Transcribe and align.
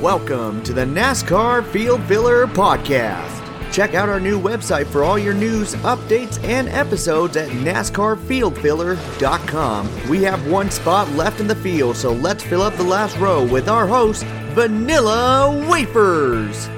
Welcome 0.00 0.62
to 0.62 0.72
the 0.72 0.86
NASCAR 0.86 1.62
Field 1.66 2.02
Filler 2.04 2.46
Podcast. 2.46 3.36
Check 3.70 3.92
out 3.92 4.08
our 4.08 4.18
new 4.18 4.40
website 4.40 4.86
for 4.86 5.04
all 5.04 5.18
your 5.18 5.34
news, 5.34 5.74
updates, 5.74 6.42
and 6.42 6.70
episodes 6.70 7.36
at 7.36 7.50
NASCARFieldFiller.com. 7.50 10.08
We 10.08 10.22
have 10.22 10.50
one 10.50 10.70
spot 10.70 11.10
left 11.10 11.40
in 11.40 11.48
the 11.48 11.54
field, 11.54 11.98
so 11.98 12.12
let's 12.12 12.42
fill 12.42 12.62
up 12.62 12.76
the 12.76 12.82
last 12.82 13.18
row 13.18 13.44
with 13.44 13.68
our 13.68 13.86
host, 13.86 14.24
Vanilla 14.54 15.66
Wafers. 15.68 16.70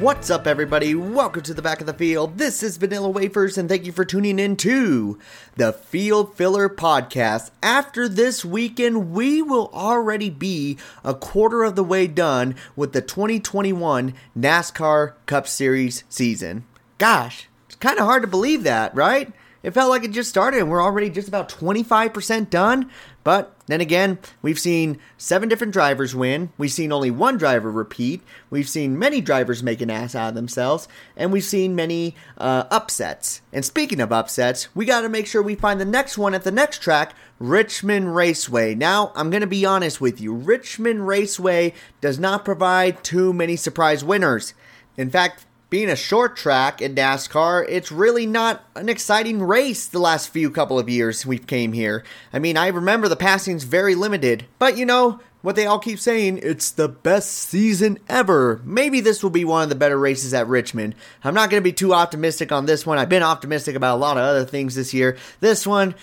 What's 0.00 0.30
up, 0.30 0.46
everybody? 0.46 0.94
Welcome 0.94 1.42
to 1.42 1.52
the 1.52 1.60
back 1.60 1.82
of 1.82 1.86
the 1.86 1.92
field. 1.92 2.38
This 2.38 2.62
is 2.62 2.78
Vanilla 2.78 3.10
Wafers, 3.10 3.58
and 3.58 3.68
thank 3.68 3.84
you 3.84 3.92
for 3.92 4.06
tuning 4.06 4.38
in 4.38 4.56
to 4.56 5.18
the 5.56 5.74
Field 5.74 6.34
Filler 6.34 6.70
Podcast. 6.70 7.50
After 7.62 8.08
this 8.08 8.42
weekend, 8.42 9.12
we 9.12 9.42
will 9.42 9.68
already 9.74 10.30
be 10.30 10.78
a 11.04 11.12
quarter 11.12 11.64
of 11.64 11.76
the 11.76 11.84
way 11.84 12.06
done 12.06 12.54
with 12.74 12.94
the 12.94 13.02
2021 13.02 14.14
NASCAR 14.34 15.16
Cup 15.26 15.46
Series 15.46 16.04
season. 16.08 16.64
Gosh, 16.96 17.50
it's 17.66 17.76
kind 17.76 17.98
of 17.98 18.06
hard 18.06 18.22
to 18.22 18.26
believe 18.26 18.62
that, 18.62 18.94
right? 18.94 19.30
It 19.62 19.72
felt 19.72 19.90
like 19.90 20.04
it 20.04 20.12
just 20.12 20.30
started 20.30 20.60
and 20.60 20.70
we're 20.70 20.82
already 20.82 21.10
just 21.10 21.28
about 21.28 21.50
25% 21.50 22.48
done. 22.48 22.90
But 23.22 23.54
then 23.66 23.80
again, 23.80 24.18
we've 24.40 24.58
seen 24.58 24.98
seven 25.18 25.48
different 25.48 25.72
drivers 25.72 26.14
win. 26.14 26.50
We've 26.56 26.72
seen 26.72 26.90
only 26.92 27.10
one 27.10 27.36
driver 27.36 27.70
repeat. 27.70 28.22
We've 28.48 28.68
seen 28.68 28.98
many 28.98 29.20
drivers 29.20 29.62
make 29.62 29.80
an 29.82 29.90
ass 29.90 30.14
out 30.14 30.30
of 30.30 30.34
themselves. 30.34 30.88
And 31.16 31.32
we've 31.32 31.44
seen 31.44 31.76
many 31.76 32.16
uh, 32.38 32.64
upsets. 32.70 33.42
And 33.52 33.64
speaking 33.64 34.00
of 34.00 34.12
upsets, 34.12 34.74
we 34.74 34.86
got 34.86 35.02
to 35.02 35.08
make 35.08 35.26
sure 35.26 35.42
we 35.42 35.54
find 35.54 35.80
the 35.80 35.84
next 35.84 36.16
one 36.16 36.34
at 36.34 36.44
the 36.44 36.50
next 36.50 36.80
track, 36.80 37.14
Richmond 37.38 38.16
Raceway. 38.16 38.74
Now, 38.74 39.12
I'm 39.14 39.30
going 39.30 39.42
to 39.42 39.46
be 39.46 39.66
honest 39.66 40.00
with 40.00 40.20
you 40.20 40.34
Richmond 40.34 41.06
Raceway 41.06 41.74
does 42.00 42.18
not 42.18 42.44
provide 42.44 43.04
too 43.04 43.32
many 43.32 43.56
surprise 43.56 44.02
winners. 44.02 44.54
In 44.96 45.10
fact, 45.10 45.44
being 45.70 45.88
a 45.88 45.96
short 45.96 46.36
track 46.36 46.82
in 46.82 46.96
NASCAR, 46.96 47.64
it's 47.68 47.92
really 47.92 48.26
not 48.26 48.64
an 48.74 48.88
exciting 48.88 49.40
race 49.40 49.86
the 49.86 50.00
last 50.00 50.28
few 50.28 50.50
couple 50.50 50.80
of 50.80 50.88
years 50.88 51.24
we 51.24 51.38
came 51.38 51.72
here. 51.72 52.04
I 52.32 52.40
mean, 52.40 52.56
I 52.56 52.66
remember 52.66 53.08
the 53.08 53.16
passing's 53.16 53.62
very 53.62 53.94
limited, 53.94 54.46
but 54.58 54.76
you 54.76 54.84
know, 54.84 55.20
what 55.42 55.56
they 55.56 55.66
all 55.66 55.78
keep 55.78 56.00
saying, 56.00 56.40
it's 56.42 56.70
the 56.70 56.88
best 56.88 57.30
season 57.30 57.98
ever. 58.08 58.60
Maybe 58.64 59.00
this 59.00 59.22
will 59.22 59.30
be 59.30 59.44
one 59.44 59.62
of 59.62 59.68
the 59.68 59.74
better 59.74 59.96
races 59.96 60.34
at 60.34 60.48
Richmond. 60.48 60.96
I'm 61.24 61.34
not 61.34 61.48
going 61.48 61.62
to 61.62 61.68
be 61.68 61.72
too 61.72 61.94
optimistic 61.94 62.52
on 62.52 62.66
this 62.66 62.84
one. 62.84 62.98
I've 62.98 63.08
been 63.08 63.22
optimistic 63.22 63.74
about 63.76 63.96
a 63.96 64.00
lot 64.00 64.18
of 64.18 64.24
other 64.24 64.44
things 64.44 64.74
this 64.74 64.92
year. 64.92 65.16
This 65.38 65.66
one, 65.66 65.94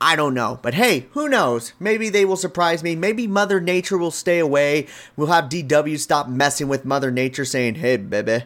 I 0.00 0.16
don't 0.16 0.34
know. 0.34 0.60
But 0.62 0.74
hey, 0.74 1.08
who 1.10 1.28
knows? 1.28 1.74
Maybe 1.78 2.08
they 2.08 2.24
will 2.24 2.36
surprise 2.36 2.82
me. 2.82 2.96
Maybe 2.96 3.26
Mother 3.26 3.60
Nature 3.60 3.98
will 3.98 4.10
stay 4.10 4.38
away. 4.38 4.86
We'll 5.14 5.28
have 5.28 5.50
DW 5.50 5.98
stop 5.98 6.28
messing 6.28 6.68
with 6.68 6.86
Mother 6.86 7.10
Nature 7.10 7.44
saying, 7.44 7.74
hey, 7.74 7.98
baby 7.98 8.44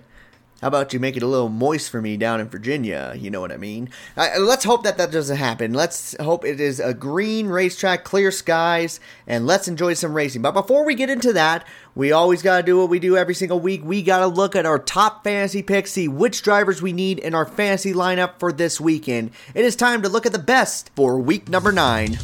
how 0.60 0.68
about 0.68 0.92
you 0.92 1.00
make 1.00 1.16
it 1.16 1.22
a 1.22 1.26
little 1.26 1.48
moist 1.48 1.90
for 1.90 2.02
me 2.02 2.16
down 2.18 2.38
in 2.40 2.48
Virginia? 2.48 3.14
You 3.16 3.30
know 3.30 3.40
what 3.40 3.52
I 3.52 3.56
mean? 3.56 3.88
Let's 4.16 4.64
hope 4.64 4.82
that 4.84 4.98
that 4.98 5.10
doesn't 5.10 5.38
happen. 5.38 5.72
Let's 5.72 6.14
hope 6.20 6.44
it 6.44 6.60
is 6.60 6.80
a 6.80 6.92
green 6.92 7.48
racetrack, 7.48 8.04
clear 8.04 8.30
skies, 8.30 9.00
and 9.26 9.46
let's 9.46 9.68
enjoy 9.68 9.94
some 9.94 10.12
racing. 10.12 10.42
But 10.42 10.52
before 10.52 10.84
we 10.84 10.94
get 10.94 11.08
into 11.08 11.32
that, 11.32 11.66
we 11.94 12.12
always 12.12 12.42
got 12.42 12.58
to 12.58 12.62
do 12.62 12.78
what 12.78 12.90
we 12.90 12.98
do 12.98 13.16
every 13.16 13.34
single 13.34 13.58
week. 13.58 13.82
We 13.82 14.02
got 14.02 14.18
to 14.18 14.26
look 14.26 14.54
at 14.54 14.66
our 14.66 14.78
top 14.78 15.24
fantasy 15.24 15.62
picks, 15.62 15.92
see 15.92 16.08
which 16.08 16.42
drivers 16.42 16.82
we 16.82 16.92
need 16.92 17.18
in 17.18 17.34
our 17.34 17.46
fantasy 17.46 17.94
lineup 17.94 18.38
for 18.38 18.52
this 18.52 18.80
weekend. 18.80 19.30
It 19.54 19.64
is 19.64 19.76
time 19.76 20.02
to 20.02 20.08
look 20.08 20.26
at 20.26 20.32
the 20.32 20.38
best 20.38 20.90
for 20.94 21.18
week 21.18 21.48
number 21.48 21.72
nine. 21.72 22.18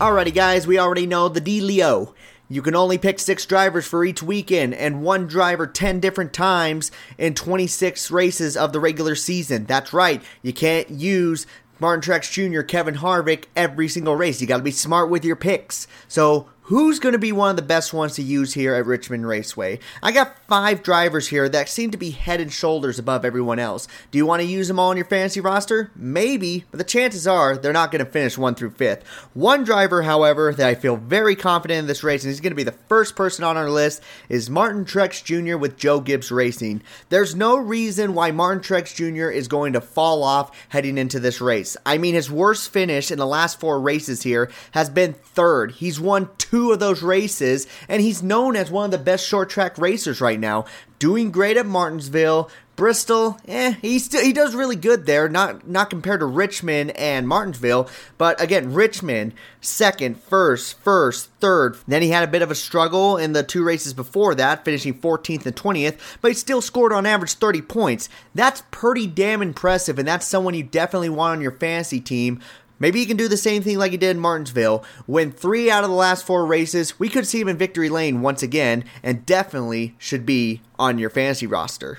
Alrighty, 0.00 0.32
guys, 0.32 0.64
we 0.64 0.78
already 0.78 1.06
know 1.08 1.28
the 1.28 1.40
dealio. 1.40 2.14
You 2.48 2.62
can 2.62 2.76
only 2.76 2.98
pick 2.98 3.18
six 3.18 3.44
drivers 3.44 3.84
for 3.84 4.04
each 4.04 4.22
weekend 4.22 4.74
and 4.74 5.02
one 5.02 5.26
driver 5.26 5.66
10 5.66 5.98
different 5.98 6.32
times 6.32 6.92
in 7.18 7.34
26 7.34 8.08
races 8.12 8.56
of 8.56 8.72
the 8.72 8.78
regular 8.78 9.16
season. 9.16 9.64
That's 9.64 9.92
right, 9.92 10.22
you 10.40 10.52
can't 10.52 10.88
use 10.88 11.48
Martin 11.80 12.00
Truex 12.00 12.30
Jr., 12.30 12.62
Kevin 12.62 12.94
Harvick 12.94 13.46
every 13.56 13.88
single 13.88 14.14
race. 14.14 14.40
You 14.40 14.46
got 14.46 14.58
to 14.58 14.62
be 14.62 14.70
smart 14.70 15.10
with 15.10 15.24
your 15.24 15.34
picks. 15.34 15.88
So, 16.06 16.48
who's 16.68 16.98
going 16.98 17.14
to 17.14 17.18
be 17.18 17.32
one 17.32 17.48
of 17.48 17.56
the 17.56 17.62
best 17.62 17.94
ones 17.94 18.14
to 18.14 18.22
use 18.22 18.52
here 18.52 18.74
at 18.74 18.84
Richmond 18.84 19.26
Raceway? 19.26 19.78
I 20.02 20.12
got 20.12 20.36
five 20.46 20.82
drivers 20.82 21.28
here 21.28 21.48
that 21.48 21.66
seem 21.66 21.90
to 21.92 21.96
be 21.96 22.10
head 22.10 22.42
and 22.42 22.52
shoulders 22.52 22.98
above 22.98 23.24
everyone 23.24 23.58
else. 23.58 23.88
Do 24.10 24.18
you 24.18 24.26
want 24.26 24.42
to 24.42 24.46
use 24.46 24.68
them 24.68 24.78
all 24.78 24.90
on 24.90 24.98
your 24.98 25.06
fantasy 25.06 25.40
roster? 25.40 25.90
Maybe, 25.96 26.66
but 26.70 26.76
the 26.76 26.84
chances 26.84 27.26
are 27.26 27.56
they're 27.56 27.72
not 27.72 27.90
going 27.90 28.04
to 28.04 28.10
finish 28.10 28.36
one 28.36 28.54
through 28.54 28.72
fifth. 28.72 29.06
One 29.32 29.64
driver, 29.64 30.02
however, 30.02 30.52
that 30.52 30.68
I 30.68 30.74
feel 30.74 30.98
very 30.98 31.34
confident 31.34 31.78
in 31.78 31.86
this 31.86 32.04
race, 32.04 32.22
and 32.22 32.30
he's 32.30 32.42
going 32.42 32.52
to 32.52 32.54
be 32.54 32.64
the 32.64 32.72
first 32.72 33.16
person 33.16 33.44
on 33.44 33.56
our 33.56 33.70
list, 33.70 34.02
is 34.28 34.50
Martin 34.50 34.84
Truex 34.84 35.24
Jr. 35.24 35.56
with 35.56 35.78
Joe 35.78 36.00
Gibbs 36.00 36.30
Racing. 36.30 36.82
There's 37.08 37.34
no 37.34 37.56
reason 37.56 38.12
why 38.12 38.30
Martin 38.30 38.62
Truex 38.62 38.94
Jr. 38.94 39.30
is 39.30 39.48
going 39.48 39.72
to 39.72 39.80
fall 39.80 40.22
off 40.22 40.54
heading 40.68 40.98
into 40.98 41.18
this 41.18 41.40
race. 41.40 41.78
I 41.86 41.96
mean, 41.96 42.14
his 42.14 42.30
worst 42.30 42.70
finish 42.70 43.10
in 43.10 43.18
the 43.18 43.26
last 43.26 43.58
four 43.58 43.80
races 43.80 44.22
here 44.22 44.50
has 44.72 44.90
been 44.90 45.14
third. 45.14 45.72
He's 45.72 45.98
won 45.98 46.28
two 46.36 46.57
two 46.58 46.72
of 46.72 46.80
those 46.80 47.02
races, 47.02 47.68
and 47.88 48.02
he's 48.02 48.20
known 48.20 48.56
as 48.56 48.68
one 48.68 48.86
of 48.86 48.90
the 48.90 48.98
best 48.98 49.24
short 49.24 49.48
track 49.48 49.78
racers 49.78 50.20
right 50.20 50.40
now. 50.40 50.64
Doing 50.98 51.30
great 51.30 51.56
at 51.56 51.66
Martinsville, 51.66 52.50
Bristol, 52.74 53.38
eh, 53.46 53.74
he 53.80 54.00
still 54.00 54.24
he 54.24 54.32
does 54.32 54.56
really 54.56 54.74
good 54.74 55.06
there. 55.06 55.28
Not 55.28 55.68
not 55.68 55.88
compared 55.88 56.18
to 56.18 56.26
Richmond 56.26 56.90
and 56.96 57.28
Martinsville, 57.28 57.88
but 58.18 58.40
again, 58.42 58.74
Richmond 58.74 59.34
second, 59.60 60.20
first, 60.20 60.80
first, 60.80 61.30
third. 61.38 61.76
Then 61.86 62.02
he 62.02 62.10
had 62.10 62.24
a 62.24 62.30
bit 62.30 62.42
of 62.42 62.50
a 62.50 62.56
struggle 62.56 63.16
in 63.16 63.32
the 63.32 63.44
two 63.44 63.62
races 63.62 63.94
before 63.94 64.34
that, 64.34 64.64
finishing 64.64 64.94
14th 64.94 65.46
and 65.46 65.54
20th, 65.54 66.18
but 66.20 66.32
he 66.32 66.34
still 66.34 66.60
scored 66.60 66.92
on 66.92 67.06
average 67.06 67.34
30 67.34 67.62
points. 67.62 68.08
That's 68.34 68.64
pretty 68.72 69.06
damn 69.06 69.42
impressive, 69.42 69.96
and 69.98 70.08
that's 70.08 70.26
someone 70.26 70.54
you 70.54 70.64
definitely 70.64 71.10
want 71.10 71.36
on 71.36 71.40
your 71.40 71.52
fantasy 71.52 72.00
team 72.00 72.40
Maybe 72.78 73.00
he 73.00 73.06
can 73.06 73.16
do 73.16 73.28
the 73.28 73.36
same 73.36 73.62
thing 73.62 73.78
like 73.78 73.90
he 73.92 73.96
did 73.96 74.10
in 74.10 74.20
Martinsville. 74.20 74.84
Win 75.06 75.32
three 75.32 75.70
out 75.70 75.84
of 75.84 75.90
the 75.90 75.96
last 75.96 76.24
four 76.24 76.46
races. 76.46 76.98
We 76.98 77.08
could 77.08 77.26
see 77.26 77.40
him 77.40 77.48
in 77.48 77.56
victory 77.56 77.88
lane 77.88 78.20
once 78.22 78.42
again, 78.42 78.84
and 79.02 79.26
definitely 79.26 79.94
should 79.98 80.24
be 80.24 80.62
on 80.78 80.98
your 80.98 81.10
fantasy 81.10 81.46
roster. 81.46 81.98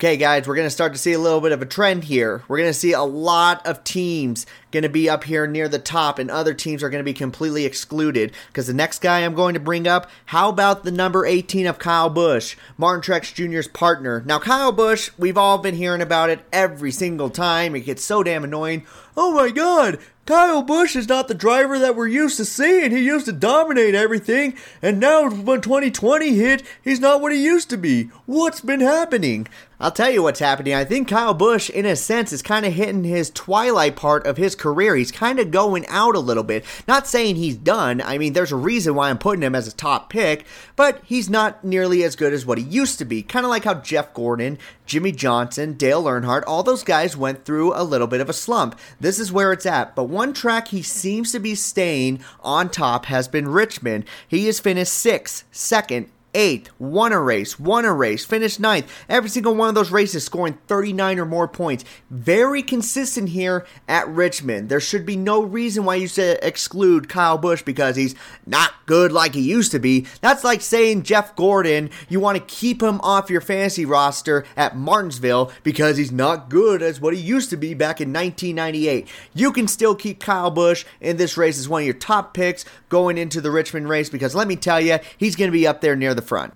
Okay, 0.00 0.16
guys, 0.16 0.48
we're 0.48 0.54
going 0.54 0.64
to 0.64 0.70
start 0.70 0.94
to 0.94 0.98
see 0.98 1.12
a 1.12 1.18
little 1.18 1.42
bit 1.42 1.52
of 1.52 1.60
a 1.60 1.66
trend 1.66 2.04
here. 2.04 2.42
We're 2.48 2.56
going 2.56 2.70
to 2.70 2.72
see 2.72 2.94
a 2.94 3.02
lot 3.02 3.66
of 3.66 3.84
teams 3.84 4.46
going 4.70 4.82
to 4.82 4.88
be 4.88 5.10
up 5.10 5.24
here 5.24 5.46
near 5.46 5.68
the 5.68 5.78
top, 5.78 6.18
and 6.18 6.30
other 6.30 6.54
teams 6.54 6.82
are 6.82 6.88
going 6.88 7.04
to 7.04 7.04
be 7.04 7.12
completely 7.12 7.66
excluded. 7.66 8.32
Because 8.46 8.66
the 8.66 8.72
next 8.72 9.02
guy 9.02 9.20
I'm 9.20 9.34
going 9.34 9.52
to 9.52 9.60
bring 9.60 9.86
up, 9.86 10.08
how 10.24 10.48
about 10.48 10.84
the 10.84 10.90
number 10.90 11.26
18 11.26 11.66
of 11.66 11.78
Kyle 11.78 12.08
Busch, 12.08 12.56
Martin 12.78 13.02
Truex 13.02 13.34
Jr.'s 13.34 13.68
partner? 13.68 14.22
Now, 14.24 14.38
Kyle 14.38 14.72
Busch, 14.72 15.10
we've 15.18 15.36
all 15.36 15.58
been 15.58 15.74
hearing 15.74 16.00
about 16.00 16.30
it 16.30 16.46
every 16.50 16.92
single 16.92 17.28
time. 17.28 17.76
It 17.76 17.80
gets 17.80 18.02
so 18.02 18.22
damn 18.22 18.42
annoying. 18.44 18.86
Oh 19.18 19.34
my 19.34 19.50
god, 19.50 19.98
Kyle 20.24 20.62
Busch 20.62 20.96
is 20.96 21.08
not 21.08 21.28
the 21.28 21.34
driver 21.34 21.78
that 21.78 21.94
we're 21.94 22.06
used 22.06 22.38
to 22.38 22.46
seeing. 22.46 22.90
He 22.90 23.04
used 23.04 23.26
to 23.26 23.32
dominate 23.32 23.94
everything, 23.94 24.56
and 24.80 24.98
now 24.98 25.28
when 25.28 25.60
2020 25.60 26.36
hit, 26.36 26.62
he's 26.80 27.00
not 27.00 27.20
what 27.20 27.32
he 27.32 27.44
used 27.44 27.68
to 27.68 27.76
be. 27.76 28.04
What's 28.24 28.62
been 28.62 28.80
happening? 28.80 29.46
I'll 29.80 29.90
tell 29.90 30.10
you 30.10 30.22
what's 30.22 30.40
happening. 30.40 30.74
I 30.74 30.84
think 30.84 31.08
Kyle 31.08 31.32
Busch, 31.32 31.70
in 31.70 31.86
a 31.86 31.96
sense, 31.96 32.34
is 32.34 32.42
kind 32.42 32.66
of 32.66 32.74
hitting 32.74 33.04
his 33.04 33.30
twilight 33.30 33.96
part 33.96 34.26
of 34.26 34.36
his 34.36 34.54
career. 34.54 34.94
He's 34.94 35.10
kind 35.10 35.38
of 35.38 35.50
going 35.50 35.86
out 35.86 36.14
a 36.14 36.20
little 36.20 36.42
bit. 36.42 36.66
Not 36.86 37.06
saying 37.06 37.36
he's 37.36 37.56
done. 37.56 38.02
I 38.02 38.18
mean, 38.18 38.34
there's 38.34 38.52
a 38.52 38.56
reason 38.56 38.94
why 38.94 39.08
I'm 39.08 39.16
putting 39.16 39.42
him 39.42 39.54
as 39.54 39.66
a 39.66 39.72
top 39.72 40.10
pick, 40.10 40.44
but 40.76 41.00
he's 41.04 41.30
not 41.30 41.64
nearly 41.64 42.04
as 42.04 42.14
good 42.14 42.34
as 42.34 42.44
what 42.44 42.58
he 42.58 42.64
used 42.64 42.98
to 42.98 43.06
be. 43.06 43.22
Kind 43.22 43.46
of 43.46 43.50
like 43.50 43.64
how 43.64 43.74
Jeff 43.74 44.12
Gordon, 44.12 44.58
Jimmie 44.84 45.12
Johnson, 45.12 45.72
Dale 45.72 46.04
Earnhardt, 46.04 46.44
all 46.46 46.62
those 46.62 46.84
guys 46.84 47.16
went 47.16 47.46
through 47.46 47.72
a 47.74 47.82
little 47.82 48.06
bit 48.06 48.20
of 48.20 48.28
a 48.28 48.34
slump. 48.34 48.78
This 49.00 49.18
is 49.18 49.32
where 49.32 49.50
it's 49.50 49.64
at. 49.64 49.96
But 49.96 50.04
one 50.04 50.34
track 50.34 50.68
he 50.68 50.82
seems 50.82 51.32
to 51.32 51.38
be 51.38 51.54
staying 51.54 52.20
on 52.40 52.68
top 52.68 53.06
has 53.06 53.28
been 53.28 53.48
Richmond. 53.48 54.04
He 54.28 54.44
has 54.44 54.60
finished 54.60 54.92
sixth, 54.92 55.44
second, 55.50 56.10
eighth, 56.34 56.70
won 56.78 57.12
a 57.12 57.20
race, 57.20 57.58
won 57.58 57.84
a 57.84 57.92
race, 57.92 58.24
finished 58.24 58.60
ninth. 58.60 58.90
Every 59.08 59.28
single 59.28 59.54
one 59.54 59.68
of 59.68 59.74
those 59.74 59.90
races 59.90 60.24
scoring 60.24 60.58
39 60.66 61.18
or 61.18 61.26
more 61.26 61.48
points. 61.48 61.84
Very 62.10 62.62
consistent 62.62 63.30
here 63.30 63.66
at 63.88 64.08
Richmond. 64.08 64.68
There 64.68 64.80
should 64.80 65.04
be 65.04 65.16
no 65.16 65.42
reason 65.42 65.84
why 65.84 65.96
you 65.96 66.08
should 66.08 66.38
exclude 66.42 67.08
Kyle 67.08 67.38
Busch 67.38 67.62
because 67.62 67.96
he's 67.96 68.14
not 68.46 68.72
good 68.86 69.12
like 69.12 69.34
he 69.34 69.40
used 69.40 69.72
to 69.72 69.78
be. 69.78 70.06
That's 70.20 70.44
like 70.44 70.60
saying 70.60 71.02
Jeff 71.02 71.36
Gordon, 71.36 71.90
you 72.08 72.20
want 72.20 72.38
to 72.38 72.44
keep 72.44 72.82
him 72.82 73.00
off 73.02 73.30
your 73.30 73.40
fantasy 73.40 73.84
roster 73.84 74.44
at 74.56 74.76
Martinsville 74.76 75.52
because 75.62 75.96
he's 75.96 76.12
not 76.12 76.48
good 76.48 76.82
as 76.82 77.00
what 77.00 77.14
he 77.14 77.20
used 77.20 77.50
to 77.50 77.56
be 77.56 77.74
back 77.74 78.00
in 78.00 78.12
1998. 78.12 79.08
You 79.34 79.52
can 79.52 79.68
still 79.68 79.94
keep 79.94 80.20
Kyle 80.20 80.50
Busch 80.50 80.84
in 81.00 81.16
this 81.16 81.36
race 81.36 81.58
as 81.58 81.68
one 81.68 81.82
of 81.82 81.86
your 81.86 81.94
top 81.94 82.34
picks 82.34 82.64
going 82.88 83.18
into 83.18 83.40
the 83.40 83.50
Richmond 83.50 83.88
race 83.88 84.10
because 84.10 84.34
let 84.34 84.48
me 84.48 84.56
tell 84.56 84.80
you, 84.80 84.98
he's 85.16 85.36
going 85.36 85.48
to 85.48 85.52
be 85.52 85.66
up 85.66 85.80
there 85.80 85.96
near 85.96 86.14
the 86.14 86.19
the 86.20 86.26
front. 86.26 86.54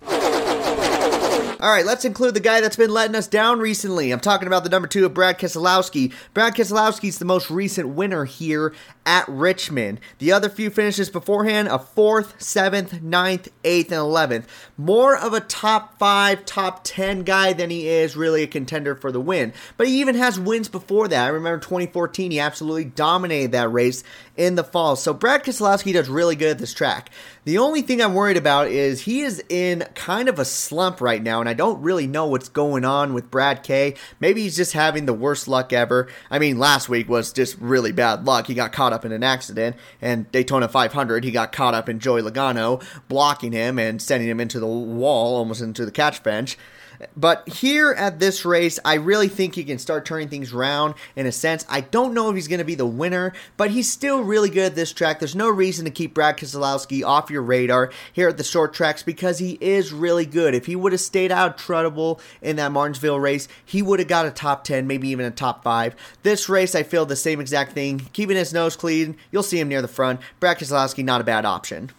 All 1.65 1.71
right, 1.71 1.85
let's 1.85 2.05
include 2.05 2.35
the 2.35 2.41
guy 2.41 2.61
that's 2.61 2.75
been 2.75 2.91
letting 2.91 3.15
us 3.15 3.27
down 3.27 3.59
recently. 3.59 4.11
I'm 4.11 4.19
talking 4.19 4.45
about 4.45 4.63
the 4.63 4.69
number 4.69 4.87
two 4.87 5.05
of 5.05 5.13
Brad 5.13 5.39
Keselowski. 5.39 6.13
Brad 6.33 6.53
Keselowski's 6.53 7.17
the 7.17 7.25
most 7.25 7.49
recent 7.49 7.89
winner 7.89 8.25
here 8.25 8.73
at 9.05 9.27
Richmond. 9.27 9.99
The 10.19 10.31
other 10.31 10.49
few 10.49 10.69
finishes 10.69 11.09
beforehand 11.09 11.69
a 11.69 11.79
fourth, 11.79 12.39
seventh, 12.39 13.01
ninth, 13.01 13.47
eighth, 13.63 13.91
and 13.91 13.99
eleventh. 13.99 14.47
More 14.77 15.17
of 15.17 15.33
a 15.33 15.39
top 15.39 15.97
five, 15.97 16.45
top 16.45 16.81
ten 16.83 17.23
guy 17.23 17.53
than 17.53 17.69
he 17.71 17.87
is 17.87 18.15
really 18.15 18.43
a 18.43 18.47
contender 18.47 18.93
for 18.93 19.11
the 19.11 19.21
win. 19.21 19.53
But 19.77 19.87
he 19.87 20.01
even 20.01 20.15
has 20.15 20.39
wins 20.39 20.67
before 20.67 21.07
that. 21.07 21.25
I 21.25 21.29
remember 21.29 21.63
2014, 21.63 22.31
he 22.31 22.39
absolutely 22.39 22.85
dominated 22.85 23.53
that 23.53 23.71
race 23.71 24.03
in 24.37 24.55
the 24.55 24.63
fall. 24.63 24.95
So 24.95 25.13
Brad 25.13 25.43
Keselowski 25.43 25.93
does 25.93 26.09
really 26.09 26.35
good 26.35 26.51
at 26.51 26.57
this 26.57 26.73
track. 26.73 27.09
The 27.45 27.57
only 27.57 27.81
thing 27.81 28.01
I'm 28.01 28.13
worried 28.13 28.37
about 28.37 28.67
is 28.67 29.01
he 29.01 29.21
is 29.21 29.43
in 29.49 29.85
kind 29.93 30.27
of 30.27 30.39
a 30.39 30.45
slump 30.45 30.99
right 30.99 31.21
now, 31.21 31.39
and 31.39 31.47
I 31.47 31.53
don't 31.53 31.81
really 31.81 32.07
know 32.07 32.25
what's 32.25 32.49
going 32.49 32.83
on 32.85 33.13
with 33.13 33.31
Brad 33.31 33.63
K. 33.63 33.95
Maybe 34.19 34.41
he's 34.41 34.55
just 34.55 34.73
having 34.73 35.05
the 35.05 35.13
worst 35.13 35.47
luck 35.47 35.71
ever. 35.71 36.07
I 36.29 36.39
mean, 36.39 36.57
last 36.57 36.89
week 36.89 37.07
was 37.07 37.31
just 37.31 37.57
really 37.59 37.91
bad 37.91 38.25
luck. 38.25 38.47
He 38.47 38.53
got 38.53 38.73
caught 38.73 38.93
up 38.93 39.05
in 39.05 39.11
an 39.11 39.23
accident, 39.23 39.75
and 40.01 40.31
Daytona 40.31 40.67
500, 40.67 41.23
he 41.23 41.31
got 41.31 41.51
caught 41.51 41.73
up 41.73 41.87
in 41.87 41.99
Joey 41.99 42.21
Logano 42.21 42.83
blocking 43.07 43.51
him 43.51 43.79
and 43.79 44.01
sending 44.01 44.29
him 44.29 44.39
into 44.39 44.59
the 44.59 44.67
wall, 44.67 45.37
almost 45.37 45.61
into 45.61 45.85
the 45.85 45.91
catch 45.91 46.19
fence. 46.19 46.57
But 47.15 47.47
here 47.49 47.91
at 47.91 48.19
this 48.19 48.45
race, 48.45 48.79
I 48.85 48.95
really 48.95 49.27
think 49.27 49.55
he 49.55 49.63
can 49.63 49.79
start 49.79 50.05
turning 50.05 50.29
things 50.29 50.53
around 50.53 50.95
in 51.15 51.25
a 51.25 51.31
sense. 51.31 51.65
I 51.69 51.81
don't 51.81 52.13
know 52.13 52.29
if 52.29 52.35
he's 52.35 52.47
going 52.47 52.59
to 52.59 52.65
be 52.65 52.75
the 52.75 52.85
winner, 52.85 53.33
but 53.57 53.71
he's 53.71 53.91
still 53.91 54.23
really 54.25 54.49
good 54.49 54.65
at 54.65 54.75
this 54.75 54.91
track. 54.91 55.19
There's 55.19 55.35
no 55.35 55.49
reason 55.49 55.85
to 55.85 55.91
keep 55.91 56.13
Brad 56.13 56.37
Keselowski 56.37 57.05
off 57.05 57.29
your 57.29 57.41
radar 57.41 57.91
here 58.11 58.27
at 58.27 58.37
the 58.37 58.43
short 58.43 58.73
tracks 58.73 59.03
because 59.03 59.39
he 59.39 59.57
is 59.61 59.93
really 59.93 60.25
good. 60.25 60.53
If 60.53 60.65
he 60.65 60.75
would 60.75 60.91
have 60.91 61.01
stayed 61.01 61.31
out 61.31 61.57
trouble 61.57 62.19
in 62.41 62.57
that 62.57 62.71
Martinsville 62.71 63.19
race, 63.19 63.47
he 63.63 63.81
would 63.81 63.99
have 63.99 64.07
got 64.07 64.25
a 64.25 64.31
top 64.31 64.63
10, 64.63 64.87
maybe 64.87 65.07
even 65.09 65.25
a 65.25 65.31
top 65.31 65.63
5. 65.63 65.95
This 66.23 66.49
race, 66.49 66.75
I 66.75 66.83
feel 66.83 67.05
the 67.05 67.15
same 67.15 67.39
exact 67.39 67.73
thing. 67.73 68.09
Keeping 68.13 68.37
his 68.37 68.53
nose 68.53 68.75
clean, 68.75 69.15
you'll 69.31 69.43
see 69.43 69.59
him 69.59 69.69
near 69.69 69.81
the 69.81 69.87
front. 69.87 70.19
Brad 70.39 70.57
Keselowski, 70.57 71.03
not 71.03 71.21
a 71.21 71.23
bad 71.23 71.45
option. 71.45 71.91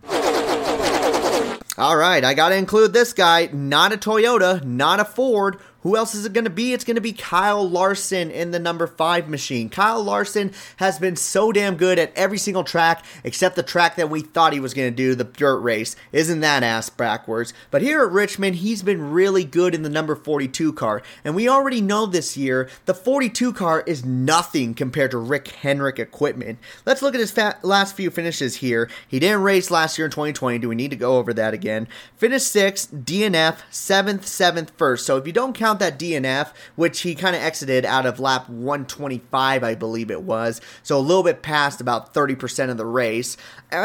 All 1.79 1.96
right, 1.96 2.25
I 2.25 2.32
got 2.32 2.49
to 2.49 2.56
include 2.56 2.94
this 2.94 3.12
guy. 3.12 3.50
Not 3.52 3.93
a 3.93 3.99
Toyota, 3.99 4.64
not 4.64 4.99
a 4.99 5.05
Ford. 5.05 5.58
Who 5.86 5.96
else 5.96 6.16
is 6.16 6.26
it 6.26 6.32
going 6.32 6.42
to 6.42 6.50
be? 6.50 6.72
It's 6.72 6.82
going 6.82 6.96
to 6.96 7.00
be 7.00 7.12
Kyle 7.12 7.62
Larson 7.62 8.32
in 8.32 8.50
the 8.50 8.58
number 8.58 8.88
five 8.88 9.28
machine. 9.28 9.68
Kyle 9.68 10.02
Larson 10.02 10.50
has 10.78 10.98
been 10.98 11.14
so 11.14 11.52
damn 11.52 11.76
good 11.76 11.96
at 11.96 12.12
every 12.16 12.38
single 12.38 12.64
track 12.64 13.04
except 13.22 13.54
the 13.54 13.62
track 13.62 13.94
that 13.94 14.10
we 14.10 14.20
thought 14.20 14.52
he 14.52 14.58
was 14.58 14.74
going 14.74 14.90
to 14.90 14.96
do, 14.96 15.14
the 15.14 15.22
dirt 15.22 15.60
race. 15.60 15.94
Isn't 16.10 16.40
that 16.40 16.64
ass 16.64 16.90
backwards? 16.90 17.54
But 17.70 17.82
here 17.82 18.02
at 18.02 18.10
Richmond, 18.10 18.56
he's 18.56 18.82
been 18.82 19.12
really 19.12 19.44
good 19.44 19.76
in 19.76 19.82
the 19.82 19.88
number 19.88 20.16
42 20.16 20.72
car. 20.72 21.02
And 21.24 21.36
we 21.36 21.48
already 21.48 21.80
know 21.80 22.04
this 22.04 22.36
year 22.36 22.68
the 22.86 22.92
42 22.92 23.52
car 23.52 23.84
is 23.86 24.04
nothing 24.04 24.74
compared 24.74 25.12
to 25.12 25.18
Rick 25.18 25.46
Hendrick 25.52 26.00
equipment. 26.00 26.58
Let's 26.84 27.00
look 27.00 27.14
at 27.14 27.20
his 27.20 27.30
fa- 27.30 27.60
last 27.62 27.94
few 27.94 28.10
finishes 28.10 28.56
here. 28.56 28.90
He 29.06 29.20
didn't 29.20 29.42
race 29.42 29.70
last 29.70 29.98
year 29.98 30.06
in 30.06 30.10
2020. 30.10 30.58
Do 30.58 30.68
we 30.68 30.74
need 30.74 30.90
to 30.90 30.96
go 30.96 31.18
over 31.18 31.32
that 31.34 31.54
again? 31.54 31.86
Finished 32.16 32.48
sixth, 32.48 32.92
DNF, 32.92 33.58
seventh, 33.70 34.26
seventh, 34.26 34.72
first. 34.76 35.06
So 35.06 35.16
if 35.16 35.28
you 35.28 35.32
don't 35.32 35.54
count 35.54 35.75
that 35.81 35.99
DNF, 35.99 36.52
which 36.75 37.00
he 37.00 37.14
kind 37.14 37.37
of 37.37 37.43
exited 37.43 37.84
out 37.84 38.06
of 38.06 38.20
lap 38.20 38.49
125, 38.49 39.64
I 39.64 39.75
believe 39.75 40.11
it 40.11 40.23
was. 40.23 40.61
So 40.82 40.99
a 40.99 41.00
little 41.00 41.23
bit 41.23 41.43
past 41.43 41.81
about 41.81 42.14
30% 42.14 42.70
of 42.70 42.76
the 42.76 42.87
race. 42.87 43.37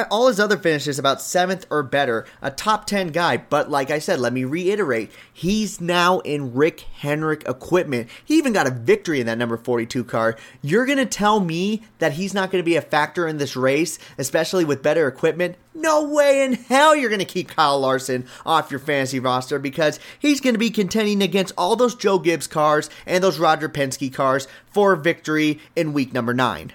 All 0.10 0.28
his 0.28 0.40
other 0.40 0.58
finishes 0.58 1.00
about 1.00 1.22
seventh 1.22 1.66
or 1.70 1.84
better, 1.84 2.26
a 2.42 2.52
top 2.52 2.86
10 2.86 3.10
guy. 3.10 3.38
But 3.38 3.70
like 3.70 3.90
I 3.92 4.00
said, 4.00 4.20
let 4.20 4.34
me 4.34 4.44
reiterate, 4.44 5.12
he's 5.32 5.82
now 5.82 6.20
in 6.20 6.54
Rick 6.54 6.82
Hendrick 6.82 7.44
equipment. 7.48 8.10
He 8.24 8.38
even 8.38 8.54
got 8.54 8.68
a 8.68 8.72
victory 8.72 9.20
in 9.20 9.26
that 9.28 9.38
number 9.38 9.58
42 9.58 10.04
car. 10.04 10.38
You're 10.62 10.86
going 10.86 10.98
to 10.98 11.06
tell 11.06 11.40
me 11.40 11.84
that 12.00 12.14
he's 12.14 12.34
not 12.34 12.52
going 12.52 12.64
to 12.64 12.70
be 12.70 12.76
a 12.76 12.82
factor 12.82 13.28
in 13.28 13.38
this 13.38 13.56
race, 13.56 13.98
especially 14.18 14.66
with 14.66 14.84
better 14.84 15.08
equipment? 15.08 15.56
No 15.74 16.04
way 16.04 16.44
in 16.44 16.54
hell 16.54 16.96
you're 16.96 17.10
going 17.10 17.20
to 17.20 17.26
keep 17.26 17.50
Kyle 17.50 17.80
Larson 17.80 18.26
off 18.46 18.72
your 18.72 18.80
fantasy 18.80 19.20
roster 19.20 19.58
because 19.58 20.00
he's 20.20 20.42
going 20.42 20.54
to 20.54 20.60
be 20.60 20.70
contending 20.70 21.22
against 21.22 21.54
all 21.58 21.76
those 21.76 21.96
Joe 21.96 22.20
Gibbs 22.20 22.48
cars 22.48 22.90
and 23.06 23.24
those 23.24 23.40
Roger 23.40 23.70
Penske 23.70 24.14
cars 24.14 24.48
for 24.68 24.96
victory 24.96 25.60
in 25.76 25.94
week 25.94 26.14
number 26.14 26.34
nine. 26.34 26.74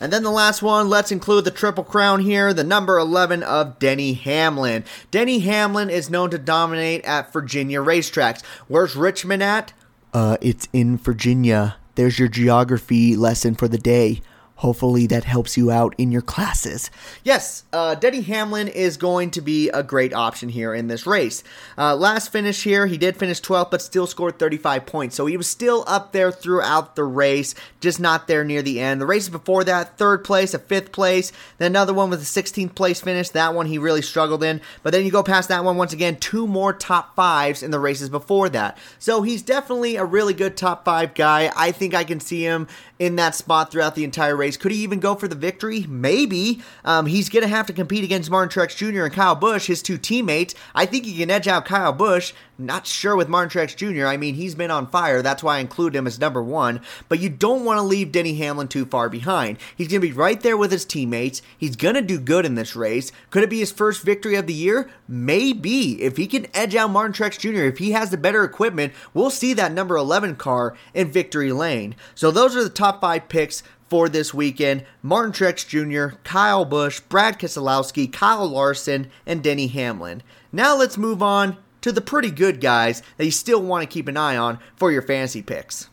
And 0.00 0.12
then 0.12 0.22
the 0.22 0.30
last 0.30 0.62
one, 0.62 0.88
let's 0.88 1.10
include 1.10 1.44
the 1.44 1.50
Triple 1.50 1.82
Crown 1.82 2.20
here, 2.20 2.54
the 2.54 2.62
number 2.64 2.98
11 2.98 3.42
of 3.42 3.78
Denny 3.80 4.12
Hamlin. 4.14 4.84
Denny 5.10 5.40
Hamlin 5.40 5.90
is 5.90 6.08
known 6.08 6.30
to 6.30 6.38
dominate 6.38 7.04
at 7.04 7.32
Virginia 7.32 7.80
racetracks. 7.80 8.44
Where's 8.68 8.94
Richmond 8.94 9.42
at? 9.42 9.72
Uh, 10.14 10.36
it's 10.40 10.68
in 10.72 10.98
Virginia. 10.98 11.76
There's 11.96 12.18
your 12.18 12.28
geography 12.28 13.16
lesson 13.16 13.56
for 13.56 13.66
the 13.66 13.76
day. 13.76 14.22
Hopefully 14.58 15.06
that 15.06 15.22
helps 15.22 15.56
you 15.56 15.70
out 15.70 15.94
in 15.98 16.10
your 16.10 16.20
classes. 16.20 16.90
Yes, 17.22 17.62
uh, 17.72 17.94
Denny 17.94 18.22
Hamlin 18.22 18.66
is 18.66 18.96
going 18.96 19.30
to 19.30 19.40
be 19.40 19.68
a 19.68 19.84
great 19.84 20.12
option 20.12 20.48
here 20.48 20.74
in 20.74 20.88
this 20.88 21.06
race. 21.06 21.44
Uh, 21.76 21.94
last 21.94 22.32
finish 22.32 22.64
here, 22.64 22.88
he 22.88 22.98
did 22.98 23.16
finish 23.16 23.40
12th, 23.40 23.70
but 23.70 23.80
still 23.80 24.08
scored 24.08 24.36
35 24.36 24.84
points. 24.84 25.14
So 25.14 25.26
he 25.26 25.36
was 25.36 25.46
still 25.46 25.84
up 25.86 26.10
there 26.10 26.32
throughout 26.32 26.96
the 26.96 27.04
race, 27.04 27.54
just 27.80 28.00
not 28.00 28.26
there 28.26 28.42
near 28.42 28.60
the 28.60 28.80
end. 28.80 29.00
The 29.00 29.06
races 29.06 29.28
before 29.28 29.62
that, 29.62 29.96
third 29.96 30.24
place, 30.24 30.54
a 30.54 30.58
fifth 30.58 30.90
place, 30.90 31.30
then 31.58 31.70
another 31.70 31.94
one 31.94 32.10
with 32.10 32.20
a 32.20 32.24
16th 32.24 32.74
place 32.74 33.00
finish. 33.00 33.28
That 33.28 33.54
one 33.54 33.66
he 33.66 33.78
really 33.78 34.02
struggled 34.02 34.42
in. 34.42 34.60
But 34.82 34.90
then 34.90 35.04
you 35.04 35.12
go 35.12 35.22
past 35.22 35.50
that 35.50 35.62
one 35.64 35.76
once 35.76 35.92
again, 35.92 36.16
two 36.16 36.48
more 36.48 36.72
top 36.72 37.14
fives 37.14 37.62
in 37.62 37.70
the 37.70 37.78
races 37.78 38.08
before 38.08 38.48
that. 38.48 38.76
So 38.98 39.22
he's 39.22 39.42
definitely 39.42 39.94
a 39.94 40.04
really 40.04 40.34
good 40.34 40.56
top 40.56 40.84
five 40.84 41.14
guy. 41.14 41.52
I 41.56 41.70
think 41.70 41.94
I 41.94 42.02
can 42.02 42.18
see 42.18 42.42
him 42.42 42.66
in 42.98 43.16
that 43.16 43.34
spot 43.34 43.70
throughout 43.70 43.94
the 43.94 44.04
entire 44.04 44.36
race. 44.36 44.56
Could 44.56 44.72
he 44.72 44.78
even 44.78 45.00
go 45.00 45.14
for 45.14 45.28
the 45.28 45.36
victory? 45.36 45.86
Maybe. 45.88 46.60
Um, 46.84 47.06
he's 47.06 47.28
going 47.28 47.42
to 47.42 47.48
have 47.48 47.66
to 47.66 47.72
compete 47.72 48.04
against 48.04 48.30
Martin 48.30 48.50
Truex 48.50 48.76
Jr. 48.76 49.04
and 49.04 49.14
Kyle 49.14 49.34
Busch, 49.34 49.66
his 49.66 49.82
two 49.82 49.98
teammates. 49.98 50.54
I 50.74 50.86
think 50.86 51.04
he 51.04 51.16
can 51.16 51.30
edge 51.30 51.46
out 51.46 51.64
Kyle 51.64 51.92
Busch. 51.92 52.32
Not 52.60 52.88
sure 52.88 53.14
with 53.14 53.28
Martin 53.28 53.50
Truex 53.50 53.76
Jr. 53.76 54.06
I 54.06 54.16
mean, 54.16 54.34
he's 54.34 54.56
been 54.56 54.72
on 54.72 54.88
fire. 54.88 55.22
That's 55.22 55.44
why 55.44 55.58
I 55.58 55.60
include 55.60 55.94
him 55.94 56.08
as 56.08 56.18
number 56.18 56.42
one. 56.42 56.80
But 57.08 57.20
you 57.20 57.28
don't 57.28 57.64
want 57.64 57.78
to 57.78 57.82
leave 57.82 58.10
Denny 58.10 58.34
Hamlin 58.34 58.66
too 58.66 58.84
far 58.84 59.08
behind. 59.08 59.58
He's 59.76 59.86
going 59.86 60.00
to 60.00 60.08
be 60.08 60.12
right 60.12 60.40
there 60.40 60.56
with 60.56 60.72
his 60.72 60.84
teammates. 60.84 61.40
He's 61.56 61.76
going 61.76 61.94
to 61.94 62.02
do 62.02 62.18
good 62.18 62.44
in 62.44 62.56
this 62.56 62.74
race. 62.74 63.12
Could 63.30 63.44
it 63.44 63.50
be 63.50 63.60
his 63.60 63.70
first 63.70 64.02
victory 64.02 64.34
of 64.34 64.48
the 64.48 64.54
year? 64.54 64.90
Maybe. 65.06 66.02
If 66.02 66.16
he 66.16 66.26
can 66.26 66.48
edge 66.52 66.74
out 66.74 66.90
Martin 66.90 67.12
Truex 67.12 67.38
Jr., 67.38 67.62
if 67.62 67.78
he 67.78 67.92
has 67.92 68.10
the 68.10 68.16
better 68.16 68.42
equipment, 68.42 68.92
we'll 69.14 69.30
see 69.30 69.52
that 69.52 69.70
number 69.70 69.96
11 69.96 70.34
car 70.34 70.76
in 70.94 71.12
victory 71.12 71.52
lane. 71.52 71.94
So 72.16 72.32
those 72.32 72.56
are 72.56 72.64
the 72.64 72.70
top 72.70 73.00
five 73.00 73.28
picks 73.28 73.62
for 73.88 74.08
this 74.08 74.34
weekend 74.34 74.84
Martin 75.00 75.32
Truex 75.32 75.64
Jr., 75.64 76.16
Kyle 76.24 76.64
Busch, 76.64 76.98
Brad 76.98 77.38
Keselowski, 77.38 78.12
Kyle 78.12 78.48
Larson, 78.48 79.12
and 79.24 79.44
Denny 79.44 79.68
Hamlin. 79.68 80.24
Now 80.50 80.76
let's 80.76 80.98
move 80.98 81.22
on 81.22 81.56
to 81.80 81.92
the 81.92 82.00
pretty 82.00 82.30
good 82.30 82.60
guys 82.60 83.02
that 83.16 83.24
you 83.24 83.30
still 83.30 83.62
want 83.62 83.82
to 83.82 83.92
keep 83.92 84.08
an 84.08 84.16
eye 84.16 84.36
on 84.36 84.58
for 84.76 84.90
your 84.92 85.02
fantasy 85.02 85.42
picks. 85.42 85.88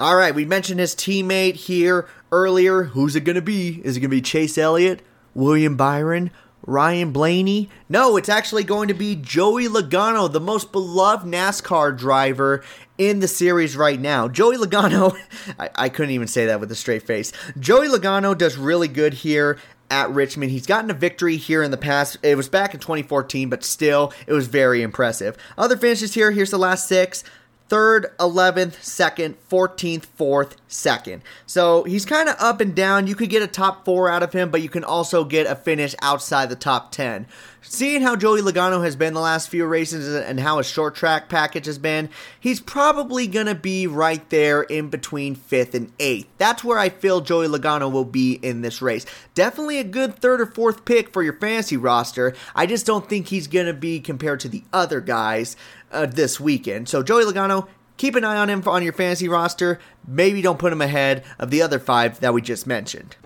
All 0.00 0.14
right, 0.14 0.34
we 0.34 0.44
mentioned 0.44 0.78
his 0.78 0.94
teammate 0.94 1.56
here 1.56 2.08
earlier. 2.30 2.84
Who's 2.84 3.16
it 3.16 3.24
going 3.24 3.36
to 3.36 3.42
be? 3.42 3.80
Is 3.84 3.96
it 3.96 4.00
going 4.00 4.10
to 4.10 4.16
be 4.16 4.22
Chase 4.22 4.56
Elliott, 4.56 5.02
William 5.34 5.76
Byron, 5.76 6.30
Ryan 6.64 7.10
Blaney? 7.10 7.68
No, 7.88 8.16
it's 8.16 8.28
actually 8.28 8.62
going 8.62 8.86
to 8.88 8.94
be 8.94 9.16
Joey 9.16 9.66
Logano, 9.66 10.30
the 10.30 10.38
most 10.38 10.70
beloved 10.70 11.26
NASCAR 11.26 11.98
driver 11.98 12.62
in 12.96 13.18
the 13.18 13.26
series 13.26 13.76
right 13.76 14.00
now. 14.00 14.28
Joey 14.28 14.56
Logano, 14.56 15.16
I, 15.58 15.70
I, 15.74 15.88
couldn't 15.88 16.12
even 16.12 16.28
say 16.28 16.46
that 16.46 16.60
with 16.60 16.70
a 16.70 16.76
straight 16.76 17.02
face. 17.02 17.32
Joey 17.58 17.88
Logano 17.88 18.38
does 18.38 18.56
really 18.56 18.88
good 18.88 19.14
here 19.14 19.58
at 19.90 20.10
Richmond. 20.10 20.50
He's 20.52 20.66
gotten 20.66 20.90
a 20.90 20.94
victory 20.94 21.36
here 21.36 21.62
in 21.62 21.70
the 21.70 21.76
past. 21.76 22.18
It 22.22 22.36
was 22.36 22.48
back 22.48 22.74
in 22.74 22.80
2014, 22.80 23.48
but 23.48 23.64
still, 23.64 24.12
it 24.26 24.32
was 24.32 24.46
very 24.46 24.82
impressive. 24.82 25.36
Other 25.56 25.76
finishes 25.76 26.14
here, 26.14 26.30
here's 26.30 26.50
the 26.50 26.58
last 26.58 26.86
six 26.86 27.24
third, 27.68 28.06
11th, 28.18 28.82
second, 28.82 29.36
14th, 29.48 30.04
fourth, 30.04 30.56
second. 30.68 31.22
So 31.46 31.84
he's 31.84 32.04
kind 32.04 32.28
of 32.28 32.36
up 32.38 32.60
and 32.60 32.74
down. 32.74 33.06
You 33.06 33.14
could 33.14 33.30
get 33.30 33.42
a 33.42 33.46
top 33.46 33.84
four 33.84 34.08
out 34.08 34.22
of 34.22 34.32
him, 34.32 34.50
but 34.50 34.62
you 34.62 34.68
can 34.68 34.84
also 34.84 35.24
get 35.24 35.46
a 35.46 35.54
finish 35.54 35.94
outside 36.00 36.48
the 36.48 36.56
top 36.56 36.92
10. 36.92 37.26
Seeing 37.60 38.02
how 38.02 38.16
Joey 38.16 38.40
Logano 38.40 38.82
has 38.82 38.96
been 38.96 39.14
the 39.14 39.20
last 39.20 39.50
few 39.50 39.66
races 39.66 40.14
and 40.14 40.40
how 40.40 40.58
his 40.58 40.66
short 40.66 40.94
track 40.94 41.28
package 41.28 41.66
has 41.66 41.76
been, 41.76 42.08
he's 42.38 42.60
probably 42.60 43.26
going 43.26 43.46
to 43.46 43.54
be 43.54 43.86
right 43.86 44.26
there 44.30 44.62
in 44.62 44.88
between 44.88 45.34
fifth 45.34 45.74
and 45.74 45.92
eighth. 45.98 46.28
That's 46.38 46.64
where 46.64 46.78
I 46.78 46.88
feel 46.88 47.20
Joey 47.20 47.48
Logano 47.48 47.90
will 47.92 48.04
be 48.04 48.34
in 48.34 48.62
this 48.62 48.80
race. 48.80 49.04
Definitely 49.34 49.78
a 49.78 49.84
good 49.84 50.16
third 50.16 50.40
or 50.40 50.46
fourth 50.46 50.84
pick 50.84 51.12
for 51.12 51.22
your 51.22 51.34
fantasy 51.34 51.76
roster. 51.76 52.34
I 52.54 52.64
just 52.64 52.86
don't 52.86 53.08
think 53.08 53.26
he's 53.26 53.48
going 53.48 53.66
to 53.66 53.74
be 53.74 54.00
compared 54.00 54.40
to 54.40 54.48
the 54.48 54.62
other 54.72 55.00
guys 55.00 55.56
uh, 55.92 56.06
this 56.06 56.38
weekend. 56.40 56.88
So 56.88 57.02
Joey 57.02 57.24
Logano, 57.24 57.68
keep 57.96 58.14
an 58.14 58.24
eye 58.24 58.36
on 58.36 58.48
him 58.50 58.62
on 58.66 58.82
your 58.82 58.92
fantasy 58.92 59.28
roster. 59.28 59.78
Maybe 60.06 60.42
don't 60.42 60.58
put 60.58 60.72
him 60.72 60.80
ahead 60.80 61.24
of 61.38 61.50
the 61.50 61.62
other 61.62 61.78
five 61.78 62.20
that 62.20 62.34
we 62.34 62.42
just 62.42 62.66
mentioned. 62.66 63.16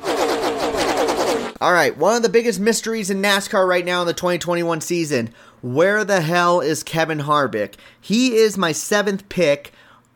All 1.61 1.73
right, 1.73 1.97
one 1.97 2.17
of 2.17 2.23
the 2.25 2.29
biggest 2.29 2.59
mysteries 2.59 3.09
in 3.09 3.23
NASCAR 3.23 3.69
right 3.69 3.85
now 3.85 4.01
in 4.01 4.09
the 4.09 4.15
2021 4.15 4.81
season. 4.81 5.33
where 5.61 6.03
the 6.05 6.21
hell 6.21 6.61
is 6.61 6.83
Kevin 6.83 7.21
Harvick? 7.21 7.75
He 8.01 8.35
is 8.35 8.59
my 8.59 8.73
seventh 8.73 9.29
pick 9.29 9.73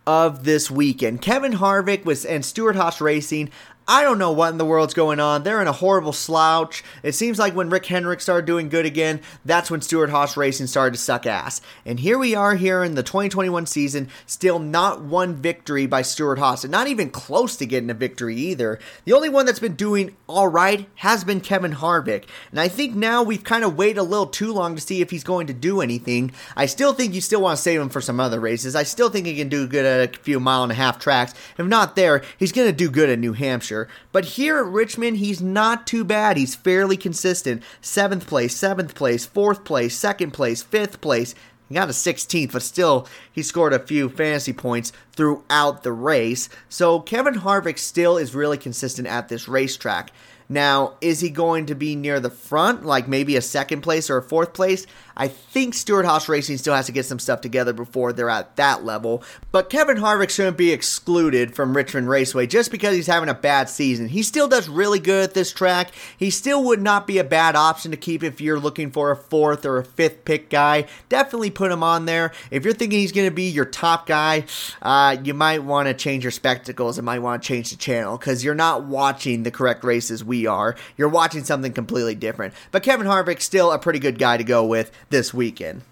of 0.09 0.43
this 0.45 0.71
weekend. 0.73 1.23
Kevin 1.23 1.53
Harvick 1.53 2.05
was 2.05 2.25
and 2.25 2.45
Stewart-Haas 2.45 3.01
Racing. 3.01 3.51
I 3.89 4.03
don't 4.03 4.19
know 4.19 4.33
what 4.33 4.51
in 4.51 4.59
the 4.59 4.65
world's 4.65 4.95
going 4.95 5.21
on. 5.21 5.45
They're 5.45 5.63
in 5.63 5.69
a 5.69 5.73
horrible 5.73 6.13
slouch. 6.13 6.83
It 7.05 7.13
seems 7.13 7.39
like 7.39 7.55
when 7.55 7.71
Rick 7.71 7.87
Hendrick 7.87 8.21
started 8.21 8.45
doing 8.45 8.69
good 8.69 8.85
again, 8.85 9.21
that's 9.45 9.71
when 9.71 9.81
Stewart-Haas 9.81 10.37
Racing 10.37 10.67
started 10.67 10.97
to 10.97 11.01
suck 11.01 11.25
ass. 11.25 11.61
And 11.85 12.01
here 12.01 12.19
we 12.19 12.35
are 12.35 12.57
here 12.57 12.83
in 12.83 12.97
the 12.97 13.05
2021 13.05 13.65
season, 13.67 14.09
still 14.27 14.59
not 14.59 15.03
one 15.03 15.37
victory 15.37 15.87
by 15.87 16.03
Stewart-Haas, 16.03 16.65
and 16.65 16.73
not 16.73 16.89
even 16.89 17.11
close 17.11 17.55
to 17.59 17.67
getting 17.67 17.89
a 17.89 17.95
victory 17.95 18.35
either. 18.35 18.81
The 19.05 19.13
only 19.13 19.29
one 19.29 19.47
that's 19.47 19.61
been 19.61 19.77
doing 19.77 20.17
all 20.27 20.49
right 20.49 20.89
has 20.97 21.23
been 21.23 21.41
Kevin 21.41 21.75
Harvick. 21.75 22.25
And 22.51 22.59
I 22.59 22.67
think 22.67 22.97
now 22.97 23.23
we've 23.23 23.45
kind 23.45 23.63
of 23.63 23.79
waited 23.79 23.99
a 23.99 24.03
little 24.03 24.27
too 24.27 24.53
long 24.53 24.75
to 24.75 24.81
see 24.81 25.01
if 25.01 25.11
he's 25.11 25.23
going 25.23 25.47
to 25.47 25.53
do 25.53 25.81
anything. 25.81 26.33
I 26.57 26.67
still 26.67 26.93
think 26.93 27.15
you 27.15 27.21
still 27.21 27.41
want 27.41 27.59
to 27.59 27.63
save 27.63 27.81
him 27.81 27.91
for 27.91 28.01
some 28.01 28.19
other 28.19 28.41
races. 28.41 28.75
I 28.75 28.83
still 28.83 29.11
think 29.11 29.27
he 29.27 29.37
can 29.37 29.49
do 29.49 29.69
good 29.69 29.85
at 29.85 30.17
a 30.17 30.19
few 30.19 30.41
mile 30.41 30.65
and 30.65 30.73
a 30.73 30.75
half 30.75 30.99
tracks. 30.99 31.35
If 31.57 31.67
not 31.67 31.95
there, 31.95 32.25
he's 32.37 32.51
going 32.51 32.67
to 32.67 32.73
do 32.73 32.91
good 32.91 33.09
at 33.09 33.21
New 33.21 33.35
Hampshire. 33.35 33.76
But 34.13 34.25
here 34.25 34.59
at 34.59 34.67
Richmond, 34.67 35.19
he's 35.19 35.41
not 35.41 35.87
too 35.87 36.05
bad. 36.05 36.37
He's 36.37 36.55
fairly 36.55 36.97
consistent. 36.97 37.63
Seventh 37.81 38.27
place, 38.27 38.57
seventh 38.57 38.95
place, 38.95 39.27
fourth 39.27 39.65
place, 39.65 39.97
second 39.97 40.33
place, 40.33 40.63
fifth 40.63 41.01
place. 41.01 41.35
He 41.69 41.75
got 41.75 41.89
a 41.89 41.93
16th, 41.93 42.53
but 42.53 42.63
still, 42.63 43.09
he 43.33 43.43
scored 43.43 43.73
a 43.73 43.81
few 43.81 44.09
fantasy 44.09 44.53
points 44.53 44.93
throughout 45.13 45.83
the 45.83 45.93
race. 45.93 46.49
So 46.69 47.01
Kevin 47.01 47.35
Harvick 47.35 47.79
still 47.79 48.17
is 48.17 48.35
really 48.35 48.59
consistent 48.59 49.09
at 49.09 49.29
this 49.29 49.49
racetrack. 49.49 50.13
Now, 50.49 50.95
is 51.01 51.21
he 51.21 51.31
going 51.31 51.67
to 51.67 51.75
be 51.75 51.97
near 51.97 52.21
the 52.21 52.31
front, 52.31 52.85
like 52.85 53.09
maybe 53.09 53.37
a 53.37 53.43
second 53.43 53.81
place 53.81 54.09
or 54.09 54.17
a 54.17 54.23
fourth 54.23 54.53
place? 54.53 54.87
I 55.19 55.29
think 55.29 55.73
Stewart-Haas 55.73 56.29
Racing 56.29 56.59
still 56.59 56.75
has 56.75 56.87
to 56.87 56.93
get 56.93 57.07
some 57.07 57.19
stuff 57.19 57.41
together 57.41 57.73
before 57.73 58.13
they're 58.13 58.29
at 58.29 58.57
that 58.57 58.85
level. 58.85 59.23
But 59.51 59.71
Kevin 59.71 59.97
Harvick 59.97 60.29
shouldn't 60.29 60.59
be 60.59 60.73
excluded 60.73 61.55
from 61.55 61.75
Richmond 61.75 62.11
Raceway 62.11 62.47
just 62.47 62.71
because 62.71 62.95
he's 62.95 63.07
having 63.07 63.31
a 63.31 63.35
bad 63.35 63.71
season. 63.71 64.09
He 64.09 64.23
still 64.23 64.47
does 64.47 64.69
really 64.69 64.99
good 64.99 65.25
at 65.25 65.35
this 65.35 65.53
track. 65.53 65.93
He 66.19 66.29
still 66.31 66.63
would 66.65 66.83
not 66.83 67.07
be 67.07 67.17
a 67.17 67.25
bad 67.25 67.57
option 67.57 67.91
to 67.93 67.97
keep 67.97 68.23
if 68.23 68.43
you're 68.43 68.61
looking 68.61 68.91
for 68.91 69.11
a 69.11 69.17
fourth 69.17 69.65
or 69.65 69.79
a 69.79 69.85
fifth 69.85 70.27
pick 70.27 70.51
guy. 70.51 70.85
Definitely 71.09 71.51
put 71.51 71.73
him 71.73 71.83
on 71.83 72.05
there. 72.05 72.33
If 72.51 72.65
you're 72.65 72.75
thinking 72.75 73.01
he's 73.01 73.13
going 73.13 73.29
to 73.29 73.35
be 73.35 73.49
your 73.49 73.65
top 73.65 74.07
guy, 74.07 74.45
uh, 74.83 75.17
you 75.25 75.33
might 75.33 75.65
want 75.65 75.89
to 75.89 75.95
change 75.95 76.25
your 76.25 76.31
spectacles 76.31 76.99
and 76.99 77.07
might 77.07 77.21
want 77.21 77.43
to 77.43 77.47
change 77.47 77.71
the 77.71 77.77
channel 77.77 78.19
because 78.19 78.45
you're 78.45 78.55
not 78.55 78.85
watching 78.85 79.45
the 79.45 79.51
correct 79.51 79.83
races 79.83 80.23
we 80.37 80.47
are. 80.47 80.77
You're 80.97 81.09
watching 81.09 81.45
something 81.45 81.73
completely 81.73 82.15
different. 82.15 82.55
But 82.71 82.83
Kevin 82.83 83.07
Harvick's 83.07 83.45
still 83.45 83.73
a 83.73 83.79
pretty 83.79 83.99
good 83.99 84.19
guy 84.19 84.37
to 84.37 84.45
go 84.45 84.65
with 84.65 84.91
this 85.11 85.33
weekend. 85.33 85.83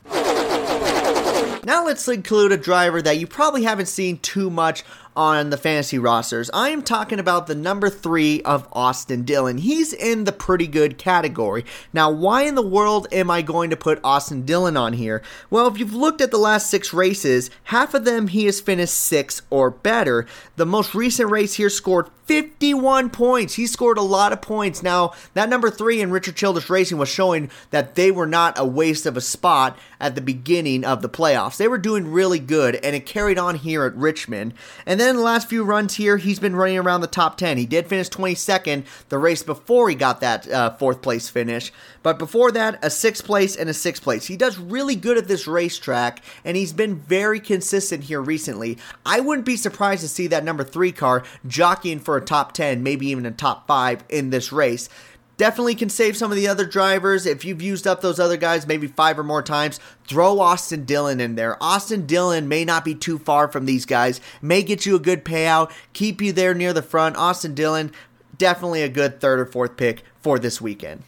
Now 1.65 1.87
let's 1.87 2.07
include 2.09 2.53
a 2.53 2.59
driver 2.59 3.01
that 3.01 3.19
you 3.19 3.27
probably 3.27 3.63
haven't 3.63 3.87
seen 3.87 4.19
too 4.19 4.51
much 4.51 4.85
on 5.17 5.49
the 5.49 5.57
fantasy 5.57 5.99
rosters. 5.99 6.51
I 6.53 6.69
am 6.71 6.83
talking 6.83 7.19
about 7.19 7.47
the 7.47 7.55
number 7.55 7.89
three 7.89 8.43
of 8.43 8.69
Austin 8.73 9.23
Dillon. 9.23 9.59
He's 9.59 9.93
in 9.95 10.25
the 10.25 10.33
pretty 10.33 10.67
good 10.67 10.99
category. 10.99 11.65
Now, 11.93 12.11
why 12.11 12.43
in 12.43 12.55
the 12.55 12.67
world 12.67 13.07
am 13.13 13.31
I 13.31 13.41
going 13.41 13.71
to 13.71 13.77
put 13.77 14.01
Austin 14.05 14.45
Dillon 14.45 14.77
on 14.77 14.93
here? 14.93 15.23
Well, 15.49 15.67
if 15.67 15.79
you've 15.79 15.95
looked 15.95 16.21
at 16.21 16.31
the 16.31 16.37
last 16.37 16.69
six 16.69 16.93
races, 16.93 17.49
half 17.65 17.95
of 17.95 18.05
them 18.05 18.29
he 18.29 18.45
has 18.45 18.61
finished 18.61 18.95
six 18.95 19.41
or 19.49 19.71
better. 19.71 20.27
The 20.57 20.67
most 20.67 20.95
recent 20.95 21.31
race 21.31 21.55
here 21.55 21.71
scored 21.71 22.11
51 22.27 23.11
points. 23.11 23.55
He 23.55 23.67
scored 23.67 23.99
a 23.99 24.03
lot 24.03 24.33
of 24.33 24.41
points. 24.41 24.83
Now, 24.83 25.13
that 25.35 25.49
number 25.49 25.71
three 25.71 26.01
in 26.01 26.11
Richard 26.11 26.37
Childress 26.37 26.71
Racing 26.71 26.97
was 26.97 27.09
showing 27.09 27.51
that 27.71 27.95
they 27.95 28.11
were 28.11 28.27
not 28.27 28.59
a 28.59 28.65
waste 28.65 29.05
of 29.05 29.17
a 29.17 29.21
spot 29.21 29.79
at 30.01 30.15
the 30.15 30.21
beginning 30.21 30.85
of 30.85 31.03
the 31.03 31.09
playoffs. 31.09 31.57
They 31.57 31.69
were 31.69 31.79
doing 31.79 32.11
really 32.11 32.39
good, 32.39 32.77
and 32.77 32.97
it 32.97 33.07
carried 33.07 33.39
on 33.39 33.57
here 33.57 33.85
at 33.85 33.95
Richmond. 33.95 34.55
And 34.87 34.99
then 34.99 35.17
the 35.17 35.23
last 35.23 35.49
few 35.49 35.65
runs 35.65 35.97
here, 35.97 36.17
he's 36.17 36.39
been 36.39 36.57
running 36.57 36.79
around 36.79 37.03
the 37.03 37.07
top 37.07 37.37
10. 37.37 37.59
He 37.59 37.67
did 37.67 37.89
finish 37.89 38.09
22nd 38.09 38.85
the 39.09 39.19
race 39.19 39.43
before 39.43 39.89
he 39.89 39.95
got 39.95 40.21
that 40.21 40.51
uh, 40.51 40.71
fourth 40.77 41.03
place 41.03 41.29
finish. 41.29 41.73
But 42.03 42.19
before 42.19 42.53
that, 42.53 42.79
a 42.83 42.91
sixth 42.91 43.25
place 43.25 43.57
and 43.57 43.69
a 43.69 43.75
sixth 43.75 44.03
place. 44.03 44.27
He 44.27 44.37
does 44.37 44.59
really 44.59 44.97
good 44.97 45.17
at 45.17 45.29
this 45.29 45.47
racetrack, 45.47 46.23
and 46.45 46.57
he's 46.57 46.73
been 46.73 46.97
very 46.97 47.41
consistent 47.41 48.05
here 48.05 48.21
recently. 48.21 48.79
I 49.07 49.21
wouldn't 49.21 49.47
be 49.47 49.57
surprised 49.57 50.03
to 50.03 50.09
see 50.09 50.27
that 50.29 50.45
number 50.45 50.65
three 50.65 50.93
car 50.93 51.25
jockeying 51.47 52.01
for 52.01 52.14
a 52.17 52.25
top 52.25 52.53
10, 52.53 52.83
maybe 52.83 53.07
even 53.09 53.27
a 53.27 53.31
top 53.31 53.67
five 53.67 54.05
in 54.09 54.31
this 54.31 54.53
race. 54.53 54.89
Definitely 55.37 55.75
can 55.75 55.89
save 55.89 56.17
some 56.17 56.31
of 56.31 56.37
the 56.37 56.47
other 56.47 56.65
drivers. 56.65 57.27
If 57.27 57.45
you've 57.45 57.61
used 57.61 57.87
up 57.89 58.01
those 58.01 58.21
other 58.21 58.37
guys 58.37 58.69
maybe 58.69 58.87
five 58.87 59.19
or 59.19 59.25
more 59.25 59.43
times, 59.43 59.81
throw 60.07 60.39
Austin 60.39 60.85
Dillon 60.85 61.21
in 61.21 61.35
there. 61.35 61.61
Austin 61.61 62.07
Dillon 62.07 62.47
may 62.47 62.65
not 62.65 62.85
be 62.85 62.95
too 62.95 63.19
far 63.19 63.49
from 63.49 63.67
these 63.67 63.85
guys, 63.85 64.21
may 64.41 64.63
get 64.63 64.87
you 64.87 64.95
a 64.95 65.01
good 65.01 65.25
payout, 65.25 65.73
keep 65.93 66.23
you 66.23 66.33
there 66.33 66.55
near 66.55 66.73
the 66.73 66.83
front. 66.83 67.17
Austin 67.17 67.55
Dillon, 67.55 67.91
definitely 68.39 68.83
a 68.83 68.89
good 68.89 69.21
third 69.21 69.41
or 69.41 69.47
fourth 69.47 69.77
pick 69.77 70.05
for 70.23 70.39
this 70.39 70.61
weekend. 70.61 71.03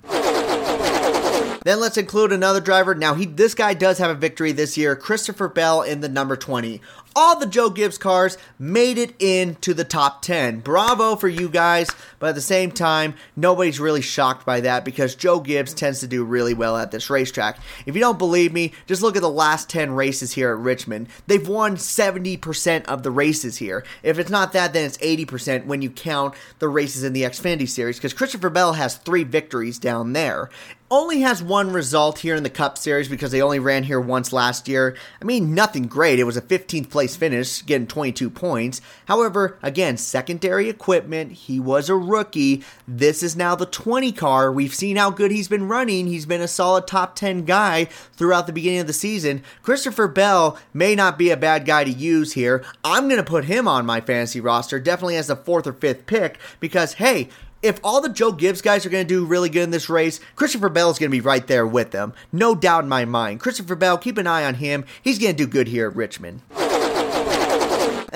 Then 1.67 1.81
let's 1.81 1.97
include 1.97 2.33
another 2.33 2.61
driver. 2.61 2.95
Now 2.95 3.15
he 3.15 3.27
this 3.27 3.53
guy 3.53 3.75
does 3.75 3.99
have 3.99 4.11
a 4.11 4.15
victory 4.15 4.53
this 4.53 4.77
year. 4.77 4.95
Christopher 4.95 5.49
Bell 5.49 5.83
in 5.83 6.01
the 6.01 6.09
number 6.09 6.37
20 6.37 6.81
all 7.17 7.39
the 7.39 7.47
Joe 7.47 7.71
Gibbs 7.71 7.97
cars 7.97 8.37
made 8.59 8.99
it 8.99 9.15
into 9.19 9.73
the 9.73 9.85
top 9.85 10.21
10. 10.21 10.61
Bravo 10.61 11.17
for 11.17 11.29
you 11.29 11.49
guys, 11.49 11.89
but 12.19 12.29
at 12.29 12.35
the 12.35 12.43
same 12.43 12.71
time, 12.71 13.15
nobody's 13.35 13.81
really 13.81 14.03
shocked 14.03 14.45
by 14.45 14.61
that 14.61 14.85
because 14.85 15.15
Joe 15.15 15.41
Gibbs 15.41 15.73
tends 15.73 16.01
to 16.01 16.07
do 16.07 16.23
really 16.23 16.53
well 16.53 16.77
at 16.77 16.91
this 16.91 17.09
racetrack. 17.09 17.59
If 17.87 17.95
you 17.95 18.01
don't 18.01 18.19
believe 18.19 18.53
me, 18.53 18.73
just 18.87 19.01
look 19.01 19.17
at 19.17 19.23
the 19.23 19.31
last 19.31 19.71
10 19.71 19.93
races 19.93 20.35
here 20.35 20.53
at 20.53 20.59
Richmond. 20.59 21.09
They've 21.27 21.49
won 21.49 21.77
70% 21.77 22.85
of 22.85 23.03
the 23.03 23.11
races 23.11 23.57
here. 23.57 23.83
If 24.03 24.19
it's 24.19 24.31
not 24.31 24.53
that, 24.53 24.75
then 24.75 24.85
it's 24.85 24.99
80% 24.99 25.65
when 25.65 25.81
you 25.81 25.89
count 25.89 26.35
the 26.59 26.69
races 26.69 27.03
in 27.03 27.15
the 27.15 27.23
Xfinity 27.23 27.69
Series 27.69 27.97
because 27.97 28.13
Christopher 28.13 28.51
Bell 28.51 28.75
has 28.75 28.99
three 28.99 29.25
victories 29.25 29.79
down 29.79 30.13
there 30.13 30.51
only 30.91 31.21
has 31.21 31.43
one 31.43 31.73
result 31.73 32.21
here 32.21 32.37
in 32.37 32.43
the 32.43 32.51
Cup 32.51 32.79
Series 32.79 33.09
because 33.09 33.33
they 33.33 33.43
only 33.43 33.59
ran 33.59 33.83
here 33.83 34.01
once 34.01 34.33
last 34.33 34.69
year. 34.69 34.97
I 35.21 35.25
mean, 35.25 35.55
nothing 35.55 35.87
great. 35.87 36.19
It 36.19 36.25
was 36.25 36.37
a 36.37 36.43
15th 36.43 36.91
place 36.91 37.06
place 37.07 37.17
finish, 37.17 37.65
getting 37.65 37.87
22 37.87 38.29
points. 38.31 38.81
However, 39.07 39.59
again, 39.63 39.97
secondary 39.97 40.69
equipment. 40.69 41.31
He 41.33 41.61
was 41.61 41.89
a 41.89 41.95
rookie. 41.95 42.65
This 42.89 43.23
is 43.23 43.37
now 43.37 43.55
the 43.55 43.67
20 43.67 44.11
car. 44.11 44.51
We've 44.51 44.75
seen 44.75 44.97
how 44.97 45.11
good 45.11 45.31
he's 45.31 45.47
been 45.47 45.69
running. 45.69 46.09
He's 46.09 46.27
been 46.27 46.41
a 46.41 46.49
solid 46.49 46.89
top 46.89 47.15
10 47.15 47.45
guy 47.45 47.85
throughout 47.85 48.49
the 48.49 48.53
beginning 48.53 48.81
of 48.81 48.89
the 48.89 48.93
season. 48.93 49.45
Christopher 49.63 50.09
Bell 50.09 50.59
may 50.75 50.97
not 50.97 51.17
be 51.17 51.31
a 51.31 51.37
bad 51.37 51.65
guy 51.65 51.85
to 51.85 51.91
use 51.91 52.33
here. 52.33 52.65
I'm 52.83 53.05
going 53.05 53.23
to 53.23 53.31
put 53.31 53.45
him 53.45 53.69
on 53.69 53.87
my 53.87 54.01
fantasy 54.01 54.41
roster, 54.41 54.81
definitely 54.81 55.17
as 55.17 55.31
a 55.31 55.37
fourth 55.37 55.69
or 55.69 55.73
fifth 55.73 56.07
pick, 56.07 56.39
because 56.59 56.95
hey, 56.95 57.29
if 57.63 57.81
all 57.83 58.01
the 58.01 58.09
Joe 58.09 58.33
Gibbs 58.33 58.63
guys 58.63 58.85
are 58.85 58.91
going 58.91 59.07
to 59.07 59.15
do 59.15 59.25
really 59.25 59.49
good 59.49 59.63
in 59.63 59.71
this 59.71 59.89
race, 59.89 60.21
Christopher 60.35 60.69
Bell 60.69 60.91
is 60.91 60.99
going 60.99 61.11
to 61.11 61.17
be 61.17 61.21
right 61.21 61.47
there 61.47 61.67
with 61.67 61.91
them. 61.91 62.13
No 62.33 62.55
doubt 62.55 62.85
in 62.85 62.89
my 62.89 63.05
mind. 63.05 63.41
Christopher 63.41 63.77
Bell, 63.77 63.97
keep 63.97 64.19
an 64.19 64.27
eye 64.27 64.45
on 64.45 64.55
him. 64.55 64.85
He's 65.03 65.19
going 65.19 65.35
to 65.35 65.45
do 65.45 65.51
good 65.51 65.69
here 65.69 65.89
at 65.89 65.97
Richmond. 65.97 66.43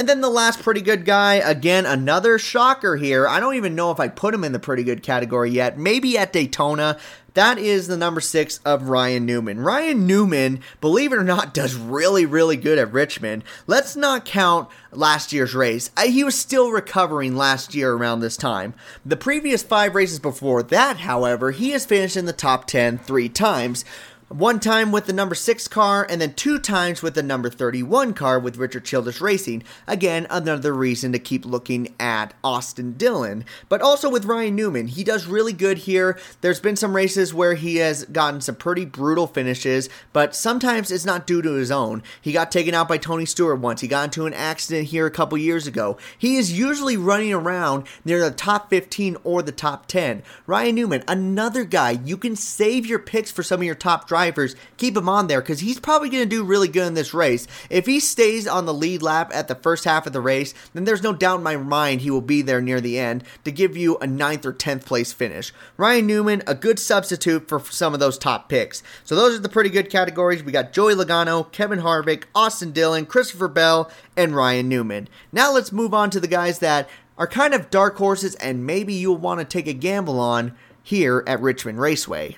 And 0.00 0.09
then 0.09 0.23
the 0.23 0.30
last 0.30 0.62
pretty 0.62 0.80
good 0.80 1.04
guy, 1.04 1.35
again, 1.35 1.85
another 1.85 2.38
shocker 2.38 2.97
here. 2.97 3.28
I 3.28 3.38
don't 3.38 3.57
even 3.57 3.75
know 3.75 3.90
if 3.90 4.00
I 4.00 4.09
put 4.09 4.33
him 4.33 4.45
in 4.45 4.52
the 4.52 4.59
pretty 4.59 4.83
good 4.83 5.02
category 5.02 5.50
yet. 5.50 5.78
Maybe 5.78 6.16
at 6.16 6.33
Daytona. 6.33 6.97
That 7.35 7.59
is 7.59 7.87
the 7.87 7.99
number 7.99 8.23
six 8.23 8.61
of 8.64 8.88
Ryan 8.88 9.26
Newman. 9.26 9.61
Ryan 9.61 10.07
Newman, 10.07 10.61
believe 10.80 11.12
it 11.12 11.19
or 11.19 11.23
not, 11.23 11.52
does 11.52 11.75
really, 11.75 12.25
really 12.25 12.57
good 12.57 12.78
at 12.78 12.95
Richmond. 12.95 13.45
Let's 13.66 13.95
not 13.95 14.25
count 14.25 14.69
last 14.90 15.35
year's 15.35 15.54
race. 15.54 15.90
He 16.02 16.25
was 16.25 16.35
still 16.35 16.71
recovering 16.71 17.37
last 17.37 17.75
year 17.75 17.92
around 17.92 18.21
this 18.21 18.38
time. 18.38 18.73
The 19.04 19.19
previous 19.19 19.62
five 19.62 19.95
races 19.95 20.19
before 20.19 20.62
that, 20.62 20.97
however, 20.97 21.50
he 21.50 21.71
has 21.73 21.85
finished 21.85 22.16
in 22.16 22.25
the 22.25 22.33
top 22.33 22.66
10 22.66 22.97
three 22.99 23.28
times 23.28 23.85
one 24.30 24.60
time 24.60 24.92
with 24.92 25.06
the 25.06 25.12
number 25.12 25.34
6 25.34 25.66
car, 25.66 26.06
and 26.08 26.20
then 26.20 26.32
two 26.34 26.60
times 26.60 27.02
with 27.02 27.14
the 27.14 27.22
number 27.22 27.50
31 27.50 28.14
car 28.14 28.38
with 28.38 28.58
Richard 28.58 28.84
Childress 28.84 29.20
Racing. 29.20 29.64
Again, 29.88 30.28
another 30.30 30.72
reason 30.72 31.10
to 31.10 31.18
keep 31.18 31.44
looking 31.44 31.96
at 31.99 32.32
Austin 32.44 32.92
Dillon. 32.92 33.44
But 33.68 33.82
also 33.82 34.08
with 34.08 34.26
Ryan 34.26 34.54
Newman, 34.54 34.87
he 34.87 35.02
does 35.02 35.26
really 35.26 35.52
good 35.52 35.78
here. 35.78 36.16
There's 36.42 36.60
been 36.60 36.76
some 36.76 36.94
races 36.94 37.34
where 37.34 37.54
he 37.54 37.78
has 37.78 38.04
gotten 38.04 38.40
some 38.40 38.54
pretty 38.54 38.84
brutal 38.84 39.26
finishes, 39.26 39.88
but 40.12 40.37
sometimes 40.37 40.92
it's 40.92 41.04
not 41.04 41.26
due 41.26 41.42
to 41.42 41.54
his 41.54 41.72
own. 41.72 42.00
He 42.20 42.30
got 42.30 42.52
taken 42.52 42.72
out 42.72 42.87
by 42.87 42.99
Tony 42.99 43.26
Stewart 43.26 43.58
once, 43.58 43.80
he 43.80 43.88
got 43.88 44.04
into 44.04 44.26
an 44.26 44.34
accident 44.34 44.88
here 44.88 45.06
a 45.06 45.10
couple 45.10 45.38
years 45.38 45.66
ago. 45.66 45.99
He 46.16 46.37
is 46.37 46.56
usually 46.56 46.96
running 46.96 47.32
around 47.32 47.88
near 48.04 48.20
the 48.20 48.30
top 48.30 48.70
15 48.70 49.16
or 49.25 49.42
the 49.42 49.50
top 49.50 49.87
10. 49.87 50.22
Ryan 50.46 50.75
Newman, 50.76 51.02
another 51.08 51.64
guy, 51.64 51.90
you 52.04 52.16
can 52.16 52.37
save 52.37 52.87
your 52.87 53.00
picks 53.00 53.32
for 53.32 53.42
some 53.42 53.58
of 53.58 53.66
your 53.66 53.75
top 53.75 54.06
drivers 54.06 54.20
drivers, 54.21 54.55
keep 54.77 54.95
him 54.95 55.09
on 55.09 55.29
there 55.29 55.41
because 55.41 55.61
he's 55.61 55.81
probably 55.81 56.11
going 56.11 56.23
to 56.23 56.29
do 56.29 56.45
really 56.45 56.69
good 56.69 56.87
in 56.87 56.93
this 56.93 57.15
race. 57.15 57.47
If 57.71 57.87
he 57.87 58.00
stays 58.00 58.47
on 58.47 58.67
the 58.67 58.75
lead 58.75 59.00
lap 59.00 59.31
at 59.33 59.49
the 59.49 59.55
first 59.55 59.85
half 59.85 60.07
of 60.07 60.12
the 60.12 60.21
race, 60.21 60.53
then 60.75 60.85
there's 60.85 61.03
no 61.03 61.15
doubt 61.15 61.39
in 61.39 61.43
my 61.43 61.57
mind 61.57 62.03
he 62.03 62.11
will 62.11 62.21
be 62.21 62.43
there 62.43 62.61
near 62.61 62.83
the 62.83 62.99
end 62.99 63.25
to 63.45 63.50
give 63.50 63.79
you 63.79 63.97
a 63.97 64.07
ninth 64.07 64.45
or 64.45 64.53
10th 64.53 64.85
place 64.85 65.11
finish. 65.15 65.55
Ryan 65.79 66.07
Newman, 66.07 66.43
a 66.47 66.55
good 66.55 66.79
substitute 66.79 67.49
for 67.49 67.61
some 67.61 67.95
of 67.95 68.00
those 68.00 68.19
top 68.19 68.50
picks. 68.50 68.83
So 69.05 69.17
those 69.17 69.37
are 69.37 69.43
the 69.43 69.49
pretty 69.49 69.71
good 69.71 69.89
categories. 69.89 70.43
We 70.43 70.53
got 70.53 70.75
Joey 70.75 70.95
Logano, 70.95 71.50
Kevin 71.50 71.81
Harvick, 71.81 72.25
Austin 72.35 72.73
Dillon, 72.73 73.07
Christopher 73.07 73.49
Bell, 73.49 73.91
and 74.19 74.37
Ryan 74.37 74.69
Newman. 74.69 75.09
Now 75.33 75.50
let's 75.50 75.73
move 75.73 75.95
on 75.95 76.11
to 76.11 76.21
the 76.21 76.29
guys 76.29 76.59
that 76.59 76.91
are 77.17 77.27
kind 77.27 77.55
of 77.55 77.71
dark 77.71 77.97
horses 77.97 78.35
and 78.35 78.67
maybe 78.67 78.93
you'll 78.93 79.17
want 79.17 79.41
to 79.41 79.47
take 79.47 79.67
a 79.67 79.73
gamble 79.73 80.21
on 80.21 80.55
here 80.83 81.25
at 81.27 81.41
Richmond 81.41 81.81
Raceway. 81.81 82.37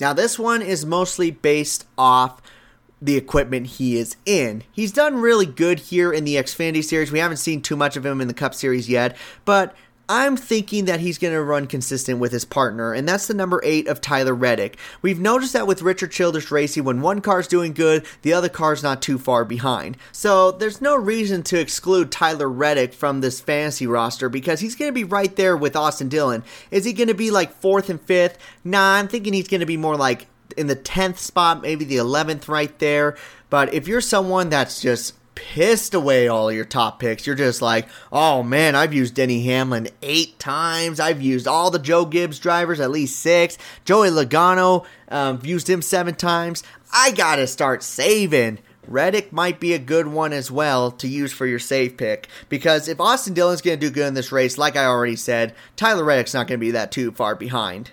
Now, 0.00 0.12
this 0.12 0.38
one 0.38 0.62
is 0.62 0.86
mostly 0.86 1.30
based 1.30 1.86
off 1.96 2.40
the 3.00 3.16
equipment 3.16 3.66
he 3.66 3.96
is 3.96 4.16
in. 4.26 4.64
He's 4.72 4.92
done 4.92 5.20
really 5.20 5.46
good 5.46 5.78
here 5.78 6.12
in 6.12 6.24
the 6.24 6.36
Xfinity 6.36 6.82
Series. 6.82 7.12
We 7.12 7.20
haven't 7.20 7.36
seen 7.36 7.62
too 7.62 7.76
much 7.76 7.96
of 7.96 8.04
him 8.04 8.20
in 8.20 8.28
the 8.28 8.34
Cup 8.34 8.54
Series 8.54 8.88
yet, 8.88 9.16
but 9.44 9.74
I'm 10.10 10.38
thinking 10.38 10.86
that 10.86 11.00
he's 11.00 11.18
going 11.18 11.34
to 11.34 11.42
run 11.42 11.66
consistent 11.66 12.18
with 12.18 12.32
his 12.32 12.46
partner, 12.46 12.94
and 12.94 13.06
that's 13.06 13.26
the 13.26 13.34
number 13.34 13.60
eight 13.62 13.86
of 13.88 14.00
Tyler 14.00 14.34
Reddick. 14.34 14.78
We've 15.02 15.20
noticed 15.20 15.52
that 15.52 15.66
with 15.66 15.82
Richard 15.82 16.12
Childress 16.12 16.50
Racing, 16.50 16.84
when 16.84 17.02
one 17.02 17.20
car's 17.20 17.46
doing 17.46 17.74
good, 17.74 18.06
the 18.22 18.32
other 18.32 18.48
car's 18.48 18.82
not 18.82 19.02
too 19.02 19.18
far 19.18 19.44
behind. 19.44 19.98
So 20.10 20.50
there's 20.50 20.80
no 20.80 20.96
reason 20.96 21.42
to 21.44 21.60
exclude 21.60 22.10
Tyler 22.10 22.48
Reddick 22.48 22.94
from 22.94 23.20
this 23.20 23.42
fantasy 23.42 23.86
roster 23.86 24.30
because 24.30 24.60
he's 24.60 24.74
going 24.74 24.88
to 24.88 24.94
be 24.94 25.04
right 25.04 25.36
there 25.36 25.56
with 25.56 25.76
Austin 25.76 26.08
Dillon. 26.08 26.42
Is 26.70 26.86
he 26.86 26.94
going 26.94 27.08
to 27.08 27.14
be 27.14 27.30
like 27.30 27.52
fourth 27.52 27.90
and 27.90 28.00
fifth? 28.00 28.38
Nah, 28.64 28.94
I'm 28.94 29.08
thinking 29.08 29.34
he's 29.34 29.48
going 29.48 29.60
to 29.60 29.66
be 29.66 29.76
more 29.76 29.96
like 29.96 30.26
in 30.56 30.68
the 30.68 30.76
10th 30.76 31.18
spot, 31.18 31.60
maybe 31.60 31.84
the 31.84 31.96
11th 31.96 32.48
right 32.48 32.78
there. 32.78 33.14
But 33.50 33.74
if 33.74 33.86
you're 33.86 34.00
someone 34.00 34.48
that's 34.48 34.80
just 34.80 35.14
pissed 35.38 35.94
away 35.94 36.26
all 36.26 36.50
your 36.50 36.64
top 36.64 36.98
picks. 36.98 37.24
You're 37.24 37.36
just 37.36 37.62
like, 37.62 37.88
oh 38.10 38.42
man, 38.42 38.74
I've 38.74 38.92
used 38.92 39.14
Denny 39.14 39.44
Hamlin 39.44 39.88
eight 40.02 40.36
times. 40.40 40.98
I've 40.98 41.22
used 41.22 41.46
all 41.46 41.70
the 41.70 41.78
Joe 41.78 42.04
Gibbs 42.04 42.40
drivers 42.40 42.80
at 42.80 42.90
least 42.90 43.20
six. 43.20 43.56
Joey 43.84 44.08
Logano, 44.08 44.84
um, 45.08 45.38
used 45.44 45.70
him 45.70 45.80
seven 45.80 46.16
times. 46.16 46.64
I 46.92 47.12
gotta 47.12 47.46
start 47.46 47.84
saving. 47.84 48.58
Reddick 48.88 49.32
might 49.32 49.60
be 49.60 49.74
a 49.74 49.78
good 49.78 50.08
one 50.08 50.32
as 50.32 50.50
well 50.50 50.90
to 50.92 51.06
use 51.06 51.32
for 51.32 51.46
your 51.46 51.58
save 51.58 51.96
pick 51.96 52.26
because 52.48 52.88
if 52.88 53.00
Austin 53.00 53.34
Dillon's 53.34 53.60
going 53.60 53.78
to 53.78 53.86
do 53.86 53.92
good 53.92 54.06
in 54.06 54.14
this 54.14 54.32
race, 54.32 54.56
like 54.56 54.76
I 54.76 54.86
already 54.86 55.16
said, 55.16 55.54
Tyler 55.76 56.04
Reddick's 56.04 56.32
not 56.32 56.46
going 56.46 56.58
to 56.58 56.64
be 56.64 56.70
that 56.70 56.90
too 56.90 57.12
far 57.12 57.34
behind. 57.34 57.90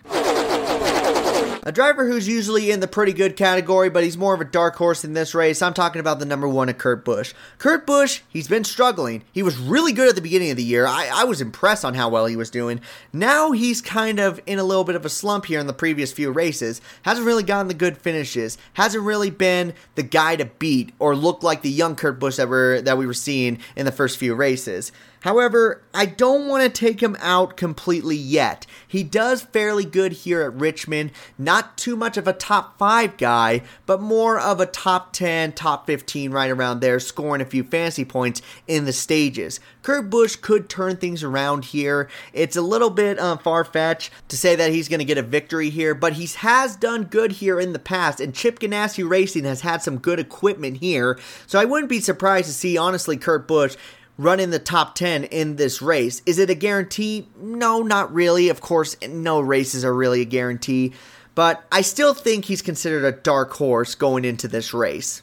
A 1.68 1.72
driver 1.72 2.08
who's 2.08 2.28
usually 2.28 2.70
in 2.70 2.80
the 2.80 2.88
pretty 2.88 3.12
good 3.12 3.36
category, 3.36 3.90
but 3.90 4.04
he's 4.04 4.20
more 4.20 4.36
of 4.36 4.42
a 4.42 4.46
dark 4.46 4.76
horse 4.76 5.04
in 5.04 5.14
this 5.14 5.34
race. 5.34 5.64
I'm 5.64 5.74
talking 5.74 6.00
about 6.00 6.20
the 6.20 6.26
number 6.26 6.48
one 6.48 6.70
of 6.70 6.78
Kurt 6.78 7.04
Busch. 7.04 7.34
Kurt 7.58 7.88
Busch, 7.88 8.22
he's 8.30 8.48
been 8.48 8.64
struggling. 8.64 9.24
He 9.32 9.42
was 9.42 9.58
really 9.58 9.92
good 9.92 10.08
at 10.08 10.14
the 10.14 10.22
beginning 10.22 10.52
of 10.52 10.58
the 10.58 10.64
year. 10.64 10.86
I, 10.86 11.10
I 11.12 11.24
was 11.24 11.42
impressed 11.42 11.84
on 11.84 11.96
how 11.96 12.08
well 12.08 12.28
he 12.28 12.36
was 12.36 12.52
doing. 12.52 12.82
Now 13.12 13.52
he's 13.52 13.82
kind 13.82 14.20
of 14.20 14.40
in 14.46 14.60
a 14.60 14.64
little 14.64 14.84
bit 14.84 14.96
of 14.96 15.06
a 15.06 15.10
slump 15.10 15.46
here 15.46 15.60
in 15.60 15.66
the 15.66 15.74
previous 15.74 16.12
few 16.12 16.30
races. 16.30 16.82
Hasn't 17.02 17.26
really 17.26 17.42
gotten 17.42 17.68
the 17.68 17.74
good 17.74 17.98
finishes. 17.98 18.60
Hasn't 18.74 19.04
really 19.04 19.32
been 19.32 19.74
the 19.96 20.04
guy 20.04 20.36
to 20.36 20.46
beat 20.46 20.94
or 21.00 21.16
look 21.16 21.42
like 21.42 21.64
the 21.64 21.72
young 21.72 21.96
Kurt 21.96 22.20
Busch 22.20 22.36
that, 22.36 22.48
we're, 22.48 22.80
that 22.84 23.00
we 23.00 23.08
were 23.08 23.14
seeing 23.16 23.58
in 23.76 23.88
the 23.88 23.92
first 23.92 24.20
few 24.20 24.36
races. 24.36 24.92
However, 25.25 25.82
I 25.91 26.05
don't 26.05 26.48
want 26.48 26.62
to 26.63 26.70
take 26.70 27.01
him 27.01 27.17
out 27.20 27.58
completely 27.58 28.15
yet. 28.15 28.67
He 28.88 29.01
does 29.01 29.41
fairly 29.41 29.84
good 29.84 30.12
here 30.12 30.44
at 30.44 30.53
Richmond. 30.53 31.13
Not 31.36 31.79
too 31.79 31.96
much 31.96 32.15
of 32.15 32.27
a 32.27 32.34
top 32.34 32.77
5 32.77 33.17
guy, 33.17 33.63
but 33.88 34.03
more 34.03 34.39
of 34.39 34.62
a 34.62 34.67
top 34.67 35.13
10, 35.13 35.53
top 35.53 35.88
15 35.88 36.29
right 36.29 36.51
around 36.51 36.79
there, 36.79 37.00
scoring 37.00 37.41
a 37.41 37.46
few 37.46 37.63
fantasy 37.63 38.05
points 38.05 38.44
in 38.67 38.86
the 38.86 38.94
stages. 38.94 39.60
Kurt 39.82 40.12
Busch 40.12 40.36
could 40.36 40.70
turn 40.70 40.98
things 40.98 41.24
around 41.24 41.65
here. 41.65 42.08
It's 42.32 42.55
a 42.55 42.62
little 42.62 42.91
bit 42.91 43.17
uh, 43.17 43.38
far 43.38 43.65
fetched 43.65 44.12
to 44.27 44.38
say 44.38 44.55
that 44.55 44.74
he's 44.74 44.88
going 44.88 45.00
to 45.00 45.05
get 45.05 45.17
a 45.17 45.24
victory 45.24 45.72
here, 45.72 45.96
but 45.96 46.13
he 46.13 46.27
has 46.38 46.75
done 46.75 47.05
good 47.05 47.32
here 47.32 47.60
in 47.60 47.74
the 47.74 47.79
past, 47.79 48.20
and 48.20 48.36
Chip 48.36 48.60
Ganassi 48.60 49.10
Racing 49.10 49.46
has 49.46 49.62
had 49.62 49.82
some 49.82 49.98
good 49.98 50.20
equipment 50.20 50.77
here. 50.77 51.17
So 51.48 51.60
I 51.60 51.65
wouldn't 51.65 51.89
be 51.89 52.00
surprised 52.00 52.46
to 52.46 52.53
see, 52.53 52.77
honestly, 52.77 53.18
Kurt 53.18 53.48
Busch 53.48 53.75
run 54.18 54.40
in 54.40 54.50
the 54.50 54.60
top 54.60 54.96
10 54.96 55.25
in 55.25 55.56
this 55.56 55.82
race. 55.82 56.22
Is 56.25 56.40
it 56.40 56.50
a 56.50 56.56
guarantee? 56.56 57.28
No, 57.38 57.82
not 57.82 58.14
really. 58.14 58.50
Of 58.50 58.62
course, 58.62 58.96
no 59.08 59.40
races 59.40 59.84
are 59.84 59.94
really 59.94 60.22
a 60.22 60.25
guarantee, 60.25 60.94
but 61.34 61.66
I 61.72 61.82
still 61.82 62.14
think 62.14 62.46
he's 62.46 62.62
considered 62.62 63.04
a 63.04 63.12
dark 63.12 63.54
horse 63.54 63.96
going 63.96 64.25
into 64.25 64.48
this 64.48 64.74
race. 64.74 65.22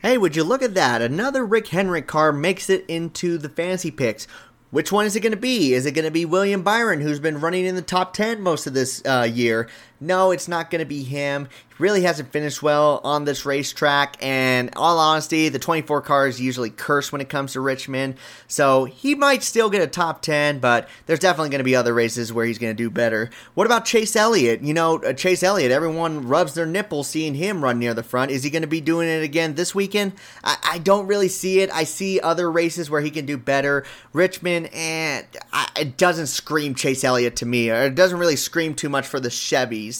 Hey, 0.00 0.18
would 0.18 0.34
you 0.34 0.42
look 0.42 0.62
at 0.62 0.74
that? 0.74 1.00
Another 1.00 1.46
Rick 1.46 1.68
Hendrick 1.68 2.08
car 2.08 2.32
makes 2.32 2.68
it 2.68 2.84
into 2.88 3.38
the 3.38 3.48
fancy 3.48 3.92
picks. 3.92 4.26
Which 4.72 4.90
one 4.90 5.04
is 5.04 5.14
it 5.14 5.20
going 5.20 5.32
to 5.32 5.36
be? 5.36 5.74
Is 5.74 5.86
it 5.86 5.92
going 5.92 6.06
to 6.06 6.10
be 6.10 6.24
William 6.24 6.62
Byron, 6.62 7.02
who's 7.02 7.20
been 7.20 7.40
running 7.40 7.66
in 7.66 7.76
the 7.76 7.82
top 7.82 8.14
10 8.14 8.40
most 8.40 8.66
of 8.66 8.74
this 8.74 9.02
uh, 9.04 9.28
year? 9.30 9.68
No, 10.02 10.32
it's 10.32 10.48
not 10.48 10.68
going 10.68 10.80
to 10.80 10.84
be 10.84 11.04
him 11.04 11.46
He 11.68 11.74
really 11.78 12.02
hasn't 12.02 12.32
finished 12.32 12.60
well 12.60 13.00
on 13.04 13.24
this 13.24 13.46
racetrack. 13.46 14.16
And 14.20 14.70
all 14.74 14.98
honesty, 14.98 15.48
the 15.48 15.60
24 15.60 16.02
cars 16.02 16.40
usually 16.40 16.70
curse 16.70 17.12
when 17.12 17.20
it 17.20 17.28
comes 17.28 17.52
to 17.52 17.60
Richmond. 17.60 18.16
So 18.48 18.84
he 18.84 19.14
might 19.14 19.44
still 19.44 19.70
get 19.70 19.80
a 19.80 19.86
top 19.86 20.20
10, 20.20 20.58
but 20.58 20.88
there's 21.06 21.20
definitely 21.20 21.50
going 21.50 21.60
to 21.60 21.64
be 21.64 21.76
other 21.76 21.94
races 21.94 22.32
where 22.32 22.44
he's 22.44 22.58
going 22.58 22.76
to 22.76 22.82
do 22.82 22.90
better. 22.90 23.30
What 23.54 23.66
about 23.66 23.84
Chase 23.84 24.16
Elliott? 24.16 24.62
You 24.62 24.74
know, 24.74 24.98
uh, 24.98 25.12
Chase 25.12 25.44
Elliott, 25.44 25.70
everyone 25.70 26.26
rubs 26.26 26.54
their 26.54 26.66
nipples 26.66 27.08
seeing 27.08 27.36
him 27.36 27.62
run 27.62 27.78
near 27.78 27.94
the 27.94 28.02
front. 28.02 28.32
Is 28.32 28.42
he 28.42 28.50
going 28.50 28.62
to 28.62 28.68
be 28.68 28.80
doing 28.80 29.08
it 29.08 29.22
again 29.22 29.54
this 29.54 29.72
weekend? 29.72 30.14
I, 30.42 30.56
I, 30.64 30.78
don't 30.78 31.06
really 31.06 31.28
see 31.28 31.60
it. 31.60 31.70
I 31.70 31.84
see 31.84 32.18
other 32.18 32.50
races 32.50 32.90
where 32.90 33.02
he 33.02 33.10
can 33.10 33.24
do 33.24 33.36
better. 33.36 33.84
Richmond, 34.12 34.68
and 34.74 35.26
eh, 35.52 35.66
it 35.76 35.96
doesn't 35.96 36.26
scream 36.26 36.74
Chase 36.74 37.04
Elliott 37.04 37.36
to 37.36 37.46
me, 37.46 37.70
or 37.70 37.84
it 37.84 37.94
doesn't 37.94 38.18
really 38.18 38.34
scream 38.34 38.74
too 38.74 38.88
much 38.88 39.06
for 39.06 39.20
the 39.20 39.28
Chevys. 39.28 39.91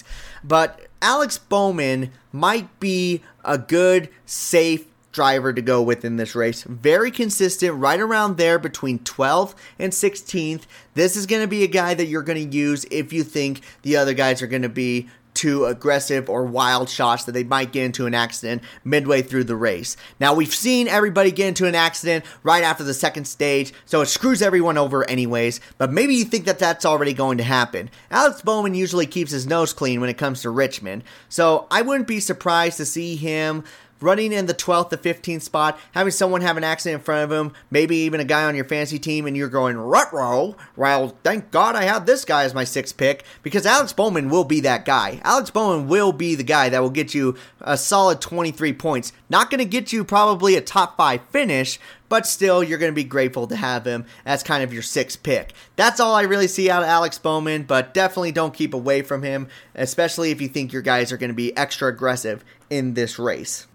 But 0.45 0.81
Alex 1.01 1.39
Bowman 1.39 2.13
might 2.33 2.81
be 2.81 3.23
a 3.45 3.59
good, 3.59 4.09
safe 4.25 4.87
driver 5.13 5.53
to 5.53 5.63
go 5.63 5.83
with 5.83 6.05
in 6.05 6.17
this 6.17 6.35
race. 6.35 6.63
Very 6.65 7.11
consistent, 7.11 7.79
right 7.79 8.01
around 8.01 8.37
there 8.37 8.59
between 8.59 8.99
12th 9.01 9.55
and 9.79 9.93
16th. 9.93 10.63
This 10.95 11.17
is 11.17 11.27
going 11.27 11.43
to 11.43 11.49
be 11.49 11.63
a 11.63 11.69
guy 11.69 11.95
that 11.95 12.07
you're 12.07 12.23
going 12.23 12.51
to 12.51 12.57
use 12.57 12.87
if 12.91 13.13
you 13.13 13.23
think 13.23 13.61
the 13.83 13.97
other 13.97 14.15
guys 14.15 14.43
are 14.43 14.47
going 14.47 14.63
to 14.63 14.69
be 14.69 15.09
too 15.35 15.65
aggressive 15.65 16.29
or 16.29 16.45
wild 16.45 16.89
shots 16.89 17.25
that 17.25 17.33
they 17.33 17.45
might 17.45 17.73
get 17.73 17.85
into 17.85 18.07
an 18.07 18.15
accident 18.15 18.63
midway 18.85 19.23
through 19.23 19.45
the 19.45 19.57
race. 19.57 19.97
Now, 20.21 20.35
we've 20.35 20.55
seen 20.55 20.89
everybody 20.89 21.31
get 21.31 21.49
into 21.49 21.67
an 21.67 21.75
accident 21.75 22.25
right 22.43 22.63
after 22.63 22.85
the 22.85 22.95
second 22.95 23.27
stage, 23.27 23.73
so 23.87 24.01
it 24.01 24.07
screws 24.07 24.43
everyone 24.43 24.79
over, 24.79 25.09
anyways. 25.09 25.61
But 25.79 25.93
maybe 25.93 26.15
you 26.15 26.25
think 26.25 26.45
that 26.45 26.59
that's 26.59 26.85
already 26.85 27.13
going 27.13 27.39
to 27.39 27.45
happen. 27.45 27.91
Alex 28.11 28.43
Bowman 28.43 28.75
usually 28.75 29.07
keeps 29.07 29.33
his 29.33 29.47
nose 29.47 29.73
clean 29.73 30.01
when 30.01 30.11
it 30.11 30.19
comes 30.19 30.43
to 30.43 30.51
Richmond, 30.51 31.05
so 31.29 31.67
I 31.71 31.83
wouldn't 31.83 32.09
be 32.09 32.21
surprised 32.21 32.77
to 32.77 32.85
see 32.85 33.17
him 33.17 33.65
running 34.03 34.33
in 34.33 34.47
the 34.47 34.55
12th 34.55 34.91
to 34.91 34.97
15th 34.97 35.43
spot, 35.43 35.79
having 35.93 36.11
someone 36.11 36.41
have 36.41 36.57
an 36.57 36.65
accident 36.65 37.01
in 37.01 37.05
front 37.05 37.25
of 37.25 37.33
him, 37.33 37.53
maybe 37.71 37.97
even 37.97 38.21
a 38.21 38.25
guy 38.25 38.45
on 38.45 38.55
your 38.55 38.65
fantasy 38.65 38.99
team, 38.99 39.27
and 39.27 39.37
you're 39.37 39.49
going, 39.49 39.77
rut 39.77 40.13
roll. 40.13 40.57
Well, 40.77 41.17
thank 41.23 41.51
God 41.51 41.77
I 41.77 41.85
have 41.85 42.07
this 42.07 42.25
guy 42.25 42.45
as 42.45 42.55
my 42.55 42.65
sixth 42.65 42.97
pick 42.97 43.25
because 43.43 43.67
Alex 43.67 43.93
Bowman 43.93 44.29
will 44.29 44.45
be 44.45 44.61
that 44.61 44.85
guy. 44.85 45.21
Alex 45.25 45.51
Bowman 45.51 45.89
will 45.89 46.13
be 46.13 46.35
the 46.35 46.43
guy 46.43 46.69
that 46.69 46.83
will 46.83 46.91
get 46.91 47.15
you 47.15 47.37
a 47.61 47.77
solid 47.77 48.21
23 48.21 48.73
points. 48.73 49.13
Not 49.31 49.51
going 49.51 49.59
to 49.59 49.65
get 49.65 49.93
you 49.93 50.05
probably 50.05 50.57
a 50.57 50.61
top 50.61 50.97
five 50.97 51.23
finish, 51.31 51.79
but 52.13 52.27
still, 52.27 52.63
you're 52.63 52.79
going 52.79 52.93
to 52.93 52.95
be 52.95 53.05
grateful 53.05 53.47
to 53.47 53.57
have 53.57 53.87
him 53.87 54.05
as 54.27 54.43
kind 54.43 54.63
of 54.63 54.71
your 54.71 54.83
sixth 54.83 55.23
pick. 55.23 55.55
That's 55.77 55.99
all 55.99 56.15
I 56.15 56.25
really 56.25 56.47
see 56.47 56.69
out 56.69 56.83
of 56.83 56.89
Alex 56.91 57.17
Bowman, 57.17 57.63
but 57.63 57.95
definitely 57.95 58.33
don't 58.33 58.53
keep 58.53 58.75
away 58.75 59.01
from 59.01 59.23
him, 59.23 59.49
especially 59.75 60.31
if 60.31 60.39
you 60.39 60.49
think 60.49 60.75
your 60.75 60.83
guys 60.83 61.11
are 61.11 61.17
going 61.17 61.31
to 61.31 61.35
be 61.35 61.57
extra 61.57 61.89
aggressive 61.89 62.45
in 62.69 62.93
this 62.93 63.19
race. 63.19 63.67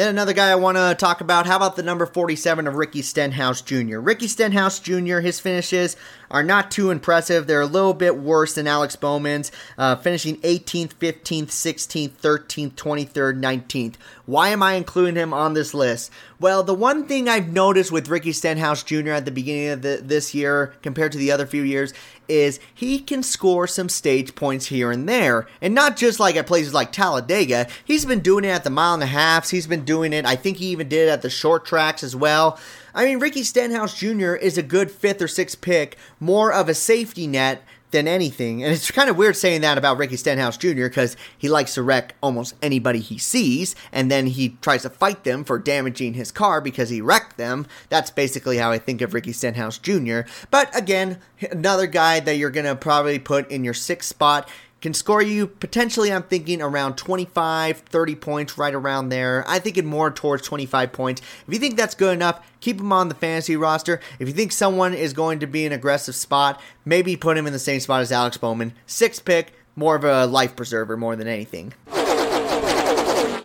Then 0.00 0.08
another 0.08 0.32
guy 0.32 0.48
I 0.48 0.54
want 0.54 0.78
to 0.78 0.94
talk 0.98 1.20
about. 1.20 1.44
How 1.44 1.56
about 1.56 1.76
the 1.76 1.82
number 1.82 2.06
47 2.06 2.66
of 2.66 2.74
Ricky 2.74 3.02
Stenhouse 3.02 3.60
Jr.? 3.60 3.98
Ricky 3.98 4.28
Stenhouse 4.28 4.80
Jr., 4.80 5.18
his 5.18 5.40
finishes 5.40 5.94
are 6.30 6.42
not 6.42 6.70
too 6.70 6.90
impressive. 6.90 7.46
They're 7.46 7.60
a 7.60 7.66
little 7.66 7.94
bit 7.94 8.16
worse 8.16 8.54
than 8.54 8.66
Alex 8.66 8.96
Bowman's, 8.96 9.50
uh, 9.76 9.96
finishing 9.96 10.36
18th, 10.38 10.94
15th, 10.94 11.48
16th, 11.48 12.10
13th, 12.12 12.72
23rd, 12.72 13.40
19th. 13.40 13.94
Why 14.26 14.50
am 14.50 14.62
I 14.62 14.74
including 14.74 15.16
him 15.16 15.34
on 15.34 15.54
this 15.54 15.74
list? 15.74 16.10
Well, 16.38 16.62
the 16.62 16.74
one 16.74 17.06
thing 17.06 17.28
I've 17.28 17.52
noticed 17.52 17.90
with 17.90 18.08
Ricky 18.08 18.32
Stenhouse 18.32 18.82
Jr. 18.82 19.10
at 19.10 19.24
the 19.24 19.30
beginning 19.30 19.68
of 19.70 19.82
the, 19.82 20.00
this 20.02 20.34
year 20.34 20.74
compared 20.82 21.12
to 21.12 21.18
the 21.18 21.32
other 21.32 21.46
few 21.46 21.62
years 21.62 21.92
is 22.28 22.60
he 22.72 23.00
can 23.00 23.24
score 23.24 23.66
some 23.66 23.88
stage 23.88 24.36
points 24.36 24.66
here 24.66 24.92
and 24.92 25.08
there. 25.08 25.48
And 25.60 25.74
not 25.74 25.96
just 25.96 26.20
like 26.20 26.36
at 26.36 26.46
places 26.46 26.72
like 26.72 26.92
Talladega. 26.92 27.66
He's 27.84 28.04
been 28.04 28.20
doing 28.20 28.44
it 28.44 28.50
at 28.50 28.62
the 28.62 28.70
mile 28.70 28.94
and 28.94 29.02
a 29.02 29.06
halfs. 29.06 29.50
He's 29.50 29.66
been 29.66 29.84
doing 29.84 30.12
it, 30.12 30.24
I 30.24 30.36
think 30.36 30.58
he 30.58 30.66
even 30.66 30.88
did 30.88 31.08
it 31.08 31.10
at 31.10 31.22
the 31.22 31.30
short 31.30 31.64
tracks 31.64 32.04
as 32.04 32.14
well. 32.14 32.58
I 32.94 33.04
mean, 33.04 33.18
Ricky 33.18 33.42
Stenhouse 33.42 33.98
Jr. 33.98 34.34
is 34.34 34.58
a 34.58 34.62
good 34.62 34.90
fifth 34.90 35.22
or 35.22 35.28
sixth 35.28 35.60
pick, 35.60 35.96
more 36.18 36.52
of 36.52 36.68
a 36.68 36.74
safety 36.74 37.26
net 37.26 37.62
than 37.90 38.06
anything. 38.06 38.62
And 38.62 38.72
it's 38.72 38.90
kind 38.90 39.10
of 39.10 39.16
weird 39.16 39.36
saying 39.36 39.62
that 39.62 39.78
about 39.78 39.98
Ricky 39.98 40.16
Stenhouse 40.16 40.56
Jr. 40.56 40.84
because 40.84 41.16
he 41.36 41.48
likes 41.48 41.74
to 41.74 41.82
wreck 41.82 42.14
almost 42.22 42.54
anybody 42.62 43.00
he 43.00 43.18
sees, 43.18 43.74
and 43.92 44.10
then 44.10 44.26
he 44.26 44.56
tries 44.60 44.82
to 44.82 44.90
fight 44.90 45.24
them 45.24 45.44
for 45.44 45.58
damaging 45.58 46.14
his 46.14 46.30
car 46.32 46.60
because 46.60 46.90
he 46.90 47.00
wrecked 47.00 47.36
them. 47.36 47.66
That's 47.88 48.10
basically 48.10 48.58
how 48.58 48.70
I 48.70 48.78
think 48.78 49.00
of 49.00 49.14
Ricky 49.14 49.32
Stenhouse 49.32 49.78
Jr. 49.78 50.20
But 50.50 50.74
again, 50.76 51.18
another 51.50 51.86
guy 51.86 52.20
that 52.20 52.36
you're 52.36 52.50
going 52.50 52.66
to 52.66 52.76
probably 52.76 53.18
put 53.18 53.50
in 53.50 53.64
your 53.64 53.74
sixth 53.74 54.08
spot 54.08 54.48
can 54.80 54.94
score 54.94 55.22
you 55.22 55.46
potentially 55.46 56.12
i'm 56.12 56.22
thinking 56.22 56.62
around 56.62 56.96
25 56.96 57.78
30 57.78 58.14
points 58.16 58.58
right 58.58 58.74
around 58.74 59.08
there. 59.08 59.44
I 59.46 59.58
think 59.58 59.76
it 59.76 59.84
more 59.84 60.10
towards 60.10 60.46
25 60.46 60.92
points. 60.92 61.22
If 61.46 61.52
you 61.52 61.60
think 61.60 61.76
that's 61.76 61.94
good 61.94 62.14
enough 62.14 62.46
keep 62.60 62.80
him 62.80 62.92
on 62.92 63.08
the 63.08 63.14
fantasy 63.14 63.56
roster. 63.56 64.00
If 64.18 64.28
you 64.28 64.34
think 64.34 64.52
someone 64.52 64.94
is 64.94 65.12
going 65.12 65.40
to 65.40 65.46
be 65.46 65.66
an 65.66 65.72
aggressive 65.72 66.14
spot 66.14 66.60
maybe 66.84 67.16
put 67.16 67.36
him 67.36 67.46
in 67.46 67.52
the 67.52 67.58
same 67.58 67.80
spot 67.80 68.00
as 68.00 68.12
alex 68.12 68.36
bowman. 68.36 68.72
Six 68.86 69.18
pick 69.18 69.52
more 69.76 69.96
of 69.96 70.04
a 70.04 70.26
life 70.26 70.56
preserver 70.56 70.96
more 70.96 71.16
than 71.16 71.28
anything. 71.28 71.72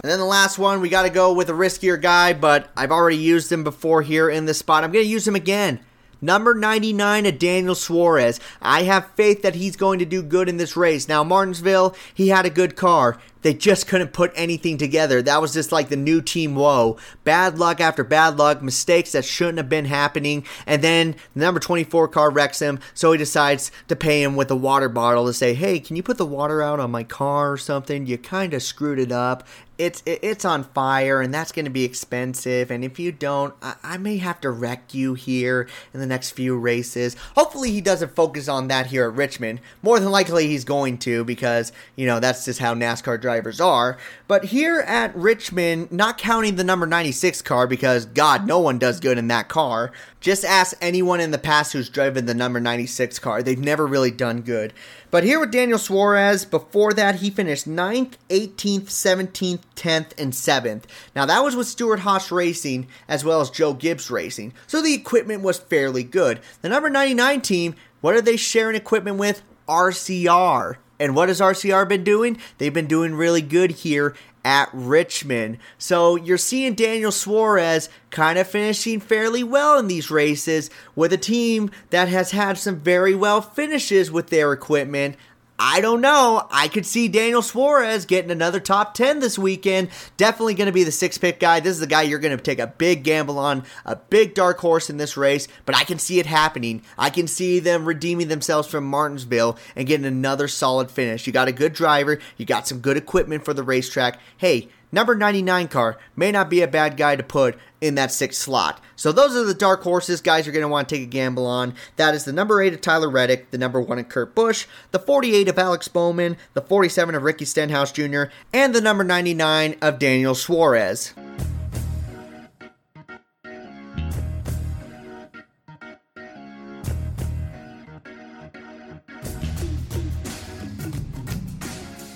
And 0.06 0.12
then 0.12 0.19
the 0.19 0.26
last 0.26 0.60
one, 0.60 0.82
we 0.82 0.89
got 0.89 1.02
to 1.02 1.10
go 1.10 1.34
with 1.34 1.50
a 1.50 1.54
riskier 1.54 2.00
guy, 2.00 2.34
but 2.34 2.69
I've 2.78 2.91
already 2.91 3.17
used 3.17 3.52
him 3.52 3.63
before 3.63 4.04
here 4.04 4.30
in 4.30 4.45
this 4.45 4.60
spot. 4.60 4.84
I'm 4.84 4.91
going 4.91 5.04
to 5.04 5.10
use 5.10 5.28
him 5.28 5.34
again. 5.34 5.80
Number 6.21 6.54
99 6.54 7.25
of 7.25 7.39
Daniel 7.39 7.75
Suarez. 7.75 8.39
I 8.62 8.84
have 8.84 9.12
faith 9.15 9.41
that 9.41 9.56
he's 9.56 9.75
going 9.75 9.99
to 9.99 10.06
do 10.06 10.23
good 10.23 10.49
in 10.49 10.58
this 10.58 10.75
race. 10.75 11.08
Now, 11.08 11.23
Martinsville, 11.23 11.95
he 12.13 12.30
had 12.30 12.45
a 12.45 12.49
good 12.49 12.75
car. 12.75 13.19
They 13.45 13.54
just 13.54 13.88
couldn't 13.88 14.12
put 14.12 14.32
anything 14.36 14.80
together. 14.80 15.21
That 15.21 15.39
was 15.39 15.54
just 15.54 15.71
like 15.71 15.89
the 15.89 15.95
new 15.95 16.19
team 16.19 16.56
woe. 16.56 16.97
Bad 17.23 17.60
luck 17.60 17.80
after 17.80 18.04
bad 18.04 18.38
luck, 18.38 18.63
mistakes 18.63 19.12
that 19.12 19.23
shouldn't 19.23 19.60
have 19.60 19.69
been 19.69 19.86
happening. 19.86 20.45
And 20.65 20.82
then 20.82 21.15
the 21.36 21.41
number 21.41 21.60
24 21.60 22.08
car 22.08 22.32
wrecks 22.32 22.58
him, 22.58 22.80
so 22.95 23.12
he 23.12 23.19
decides 23.19 23.71
to 23.88 23.95
pay 23.95 24.23
him 24.23 24.36
with 24.36 24.49
a 24.49 24.56
water 24.56 24.89
bottle 24.89 25.28
to 25.28 25.34
say, 25.34 25.54
hey, 25.54 25.80
can 25.80 25.95
you 25.95 26.01
put 26.01 26.17
the 26.17 26.25
water 26.25 26.63
out 26.63 26.80
on 26.80 26.89
my 26.89 27.04
car 27.04 27.51
or 27.51 27.58
something? 27.58 28.08
You 28.08 28.17
kind 28.17 28.51
of 28.56 28.63
screwed 28.63 28.97
it 28.97 29.12
up 29.12 29.47
it's 29.77 30.01
it's 30.05 30.45
on 30.45 30.63
fire 30.63 31.21
and 31.21 31.33
that's 31.33 31.51
going 31.51 31.65
to 31.65 31.71
be 31.71 31.83
expensive. 31.83 32.71
And 32.71 32.83
if 32.83 32.99
you 32.99 33.11
don't 33.11 33.53
I, 33.61 33.75
I, 33.83 33.97
may 33.97 34.17
have 34.17 34.39
to 34.41 34.49
wreck 34.49 34.93
you 34.93 35.15
here 35.15 35.67
in 35.93 35.99
the 35.99 36.05
next 36.05 36.31
few 36.31 36.57
races. 36.57 37.15
Hopefully 37.35 37.71
he 37.71 37.81
doesn't 37.81 38.15
focus 38.15 38.47
on 38.47 38.67
that 38.69 38.88
here 38.88 39.05
at 39.07 39.15
richmond. 39.15 39.59
More 39.81 39.99
than 39.99 40.11
likely 40.11 40.47
he's 40.47 40.63
going 40.63 40.97
to 40.99 41.23
because 41.23 41.71
you 41.95 42.05
know 42.05 42.19
that's 42.19 42.45
just 42.45 42.59
how 42.59 42.73
nascar 42.73 43.19
drivers 43.19 43.59
are. 43.59 43.97
But 44.27 44.45
here 44.45 44.79
at 44.81 45.15
richmond 45.15 45.91
not 45.91 46.17
counting 46.17 46.55
the 46.55 46.63
number 46.63 46.85
96 46.85 47.41
car 47.41 47.67
because 47.67 48.05
god 48.05 48.47
no 48.47 48.59
one 48.59 48.79
does 48.79 48.99
good 48.99 49.17
in 49.17 49.27
that 49.27 49.49
car 49.49 49.91
just 50.25 50.43
ask 50.43 50.75
anyone 50.81 51.19
in 51.19 51.29
the 51.29 51.38
past 51.38 51.71
who's 51.71 51.88
driven 51.88 52.25
the 52.25 52.33
number 52.33 52.59
96 52.59 53.19
car. 53.19 53.43
They've 53.43 53.59
never 53.59 53.85
really 53.85 54.09
done 54.09 54.41
good. 54.41 54.73
But 55.11 55.23
here 55.23 55.39
with 55.39 55.51
Daniel 55.51 55.77
Suarez, 55.77 56.45
before 56.45 56.93
that, 56.93 57.17
he 57.17 57.29
finished 57.29 57.69
9th, 57.69 58.13
18th, 58.29 58.85
17th, 58.85 59.59
10th, 59.75 60.19
and 60.19 60.33
7th. 60.33 60.85
Now, 61.15 61.27
that 61.27 61.43
was 61.43 61.55
with 61.55 61.67
Stewart-Haas 61.67 62.31
Racing 62.31 62.88
as 63.07 63.23
well 63.23 63.39
as 63.39 63.51
Joe 63.51 63.75
Gibbs 63.75 64.09
Racing. 64.09 64.53
So 64.65 64.81
the 64.81 64.95
equipment 64.95 65.43
was 65.43 65.59
fairly 65.59 66.01
good. 66.01 66.39
The 66.63 66.69
number 66.69 66.89
99 66.89 67.41
team, 67.41 67.75
what 68.01 68.15
are 68.15 68.21
they 68.21 68.35
sharing 68.35 68.75
equipment 68.75 69.17
with? 69.17 69.43
RCR. 69.69 70.77
And 70.99 71.15
what 71.15 71.29
has 71.29 71.41
RCR 71.41 71.88
been 71.88 72.03
doing? 72.03 72.38
They've 72.58 72.73
been 72.73 72.88
doing 72.88 73.15
really 73.15 73.41
good 73.41 73.71
here 73.71 74.15
at 74.45 74.69
Richmond. 74.73 75.58
So 75.77 76.15
you're 76.15 76.38
seeing 76.38 76.75
Daniel 76.75 77.12
Suarez 77.12 77.89
kind 78.12 78.38
of 78.38 78.47
finishing 78.47 78.99
fairly 78.99 79.43
well 79.43 79.79
in 79.79 79.88
these 79.88 80.12
races 80.12 80.69
with 80.95 81.12
a 81.12 81.17
team 81.17 81.71
that 81.89 82.08
has 82.08 82.31
had 82.31 82.58
some 82.58 82.79
very 82.79 83.15
well 83.15 83.41
finishes 83.41 84.12
with 84.12 84.27
their 84.27 84.53
equipment. 84.53 85.15
I 85.58 85.80
don't 85.80 86.02
know. 86.02 86.46
I 86.52 86.68
could 86.68 86.86
see 86.86 87.08
Daniel 87.08 87.41
Suarez 87.41 88.06
getting 88.06 88.32
another 88.32 88.60
top 88.60 88.94
10 88.94 89.20
this 89.20 89.39
weekend. 89.39 89.89
Definitely 90.18 90.56
going 90.56 90.65
to 90.65 90.74
be 90.74 90.84
the 90.84 90.91
six 90.91 91.18
pick 91.18 91.39
guy. 91.39 91.62
This 91.62 91.74
is 91.74 91.80
the 91.80 91.88
guy 91.88 92.02
you're 92.02 92.20
going 92.20 92.36
to 92.36 92.44
take 92.44 92.60
a 92.60 92.68
big 92.68 93.04
gamble 93.04 93.39
on, 93.39 93.63
a 93.86 93.96
big 93.96 94.34
dark 94.34 94.60
horse 94.60 94.89
in 94.89 94.98
this 94.98 95.15
race, 95.15 95.48
but 95.65 95.76
I 95.76 95.86
can 95.86 95.98
see 95.98 96.20
it 96.20 96.26
happening. 96.26 96.82
I 96.98 97.10
can 97.10 97.28
see 97.28 97.60
them 97.60 97.86
redeeming 97.86 98.28
themselves 98.28 98.68
from 98.68 98.86
Martinsville 98.86 99.58
and 99.78 99.88
getting 99.88 100.06
another 100.06 100.50
solid 100.50 100.91
finish. 100.91 101.26
You 101.26 101.32
got 101.32 101.48
a 101.48 101.54
good 101.54 101.72
driver, 101.72 102.20
you 102.36 102.46
got 102.46 102.68
some 102.68 102.80
good 102.80 102.98
equipment 102.98 103.46
for 103.46 103.54
the 103.54 103.63
racetrack. 103.63 104.20
Hey, 104.36 104.68
number 104.95 105.13
99 105.13 105.67
car 105.67 105.97
may 106.15 106.31
not 106.31 106.49
be 106.49 106.62
a 106.62 106.67
bad 106.67 106.97
guy 106.97 107.15
to 107.15 107.21
put 107.21 107.60
in 107.81 107.95
that 107.95 108.12
sixth 108.12 108.41
slot. 108.41 108.81
So 108.95 109.12
those 109.12 109.36
are 109.36 109.43
the 109.43 109.53
dark 109.53 109.84
horses 109.84 110.21
guys 110.21 110.45
you're 110.45 110.53
going 110.53 110.63
to 110.63 110.69
want 110.69 110.89
to 110.89 110.95
take 110.95 111.03
a 111.03 111.08
gamble 111.08 111.45
on. 111.45 111.75
That 111.97 112.15
is 112.15 112.23
the 112.23 112.34
number 112.34 112.62
8 112.62 112.73
of 112.73 112.81
Tyler 112.81 113.10
Reddick, 113.10 113.51
the 113.51 113.58
number 113.58 113.79
1 113.79 113.99
of 113.99 114.10
Kurt 114.10 114.34
Busch, 114.34 114.65
the 114.91 114.99
48 114.99 115.49
of 115.49 115.60
Alex 115.60 115.88
Bowman, 115.89 116.38
the 116.53 116.62
47 116.62 117.13
of 117.13 117.23
Ricky 117.23 117.45
Stenhouse 117.45 117.91
Jr., 117.91 118.23
and 118.53 118.73
the 118.73 118.81
number 118.81 119.03
99 119.03 119.75
of 119.81 119.99
Daniel 119.99 120.34
Suarez. 120.34 121.13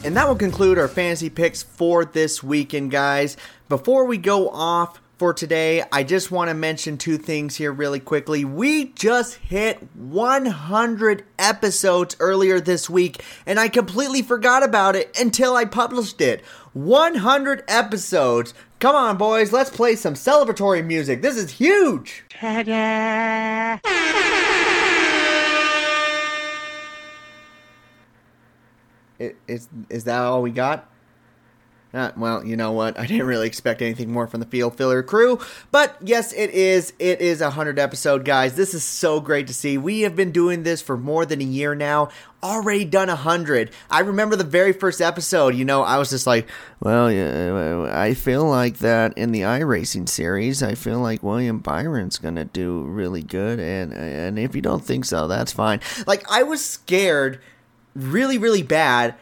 And 0.10 0.18
that 0.18 0.28
will 0.28 0.36
conclude 0.36 0.80
our 0.80 0.88
fantasy 0.88 1.30
picks 1.30 1.62
for 1.62 2.04
this 2.04 2.42
weekend, 2.42 2.90
guys. 2.90 3.38
Before 3.70 4.06
we 4.06 4.18
go 4.18 4.50
off 4.50 5.00
for 5.20 5.36
today, 5.36 5.84
I 5.92 6.02
just 6.02 6.32
want 6.32 6.50
to 6.50 6.56
mention 6.56 6.98
two 6.98 7.20
things 7.20 7.58
here 7.58 7.72
really 7.72 8.00
quickly. 8.00 8.44
We 8.44 8.86
just 8.86 9.36
hit 9.36 9.78
100 9.94 11.26
episodes 11.38 12.16
earlier 12.20 12.60
this 12.60 12.90
week, 12.90 13.24
and 13.46 13.60
I 13.60 13.70
completely 13.70 14.24
forgot 14.24 14.64
about 14.64 14.96
it 14.96 15.16
until 15.16 15.56
I 15.56 15.66
published 15.66 16.22
it. 16.22 16.44
100 16.74 17.64
episodes. 17.68 18.56
Come 18.80 18.96
on, 18.96 19.16
boys, 19.16 19.54
let's 19.54 19.70
play 19.70 19.96
some 19.96 20.16
celebratory 20.16 20.84
music. 20.84 21.22
This 21.22 21.38
is 21.38 21.52
huge. 21.52 22.24
Ta-da! 22.30 23.78
Is 29.20 29.68
is 29.90 30.06
that 30.06 30.22
all 30.22 30.42
we 30.42 30.52
got? 30.52 30.90
Uh, 31.92 32.12
well, 32.16 32.46
you 32.46 32.56
know 32.56 32.72
what? 32.72 33.00
I 33.00 33.08
didn't 33.08 33.26
really 33.26 33.48
expect 33.48 33.82
anything 33.82 34.12
more 34.12 34.28
from 34.28 34.42
the 34.42 34.46
Field 34.46 34.76
Filler 34.78 35.02
crew, 35.02 35.40
but 35.72 35.98
yes, 36.02 36.32
it 36.34 36.52
is. 36.52 36.94
It 37.00 37.20
is 37.20 37.42
a 37.42 37.50
hundred 37.50 37.80
episode, 37.80 38.26
guys. 38.26 38.56
This 38.56 38.76
is 38.76 38.84
so 38.84 39.20
great 39.20 39.48
to 39.48 39.56
see. 39.56 39.76
We 39.76 40.02
have 40.02 40.16
been 40.16 40.32
doing 40.32 40.62
this 40.62 40.84
for 40.84 40.96
more 40.98 41.26
than 41.26 41.42
a 41.42 41.46
year 41.46 41.74
now. 41.74 42.10
Already 42.44 42.86
done 42.86 43.10
a 43.10 43.16
hundred. 43.16 43.72
I 43.90 44.02
remember 44.02 44.36
the 44.36 44.44
very 44.44 44.72
first 44.72 45.02
episode. 45.02 45.56
You 45.56 45.66
know, 45.66 45.82
I 45.82 45.98
was 45.98 46.12
just 46.12 46.28
like, 46.28 46.48
well, 46.80 47.12
yeah, 47.12 47.90
I 47.92 48.14
feel 48.14 48.46
like 48.46 48.78
that 48.78 49.18
in 49.18 49.32
the 49.32 49.42
iRacing 49.42 50.08
series. 50.08 50.62
I 50.62 50.76
feel 50.76 51.00
like 51.00 51.24
William 51.24 51.58
Byron's 51.58 52.20
gonna 52.20 52.46
do 52.46 52.84
really 52.84 53.24
good, 53.24 53.60
and 53.60 53.94
and 53.94 54.38
if 54.38 54.56
you 54.56 54.62
don't 54.62 54.86
think 54.86 55.06
so, 55.06 55.28
that's 55.28 55.52
fine. 55.52 55.80
Like 56.06 56.24
I 56.32 56.44
was 56.44 56.64
scared 56.64 57.42
really, 57.96 58.38
really 58.38 58.64
bad 58.64 59.16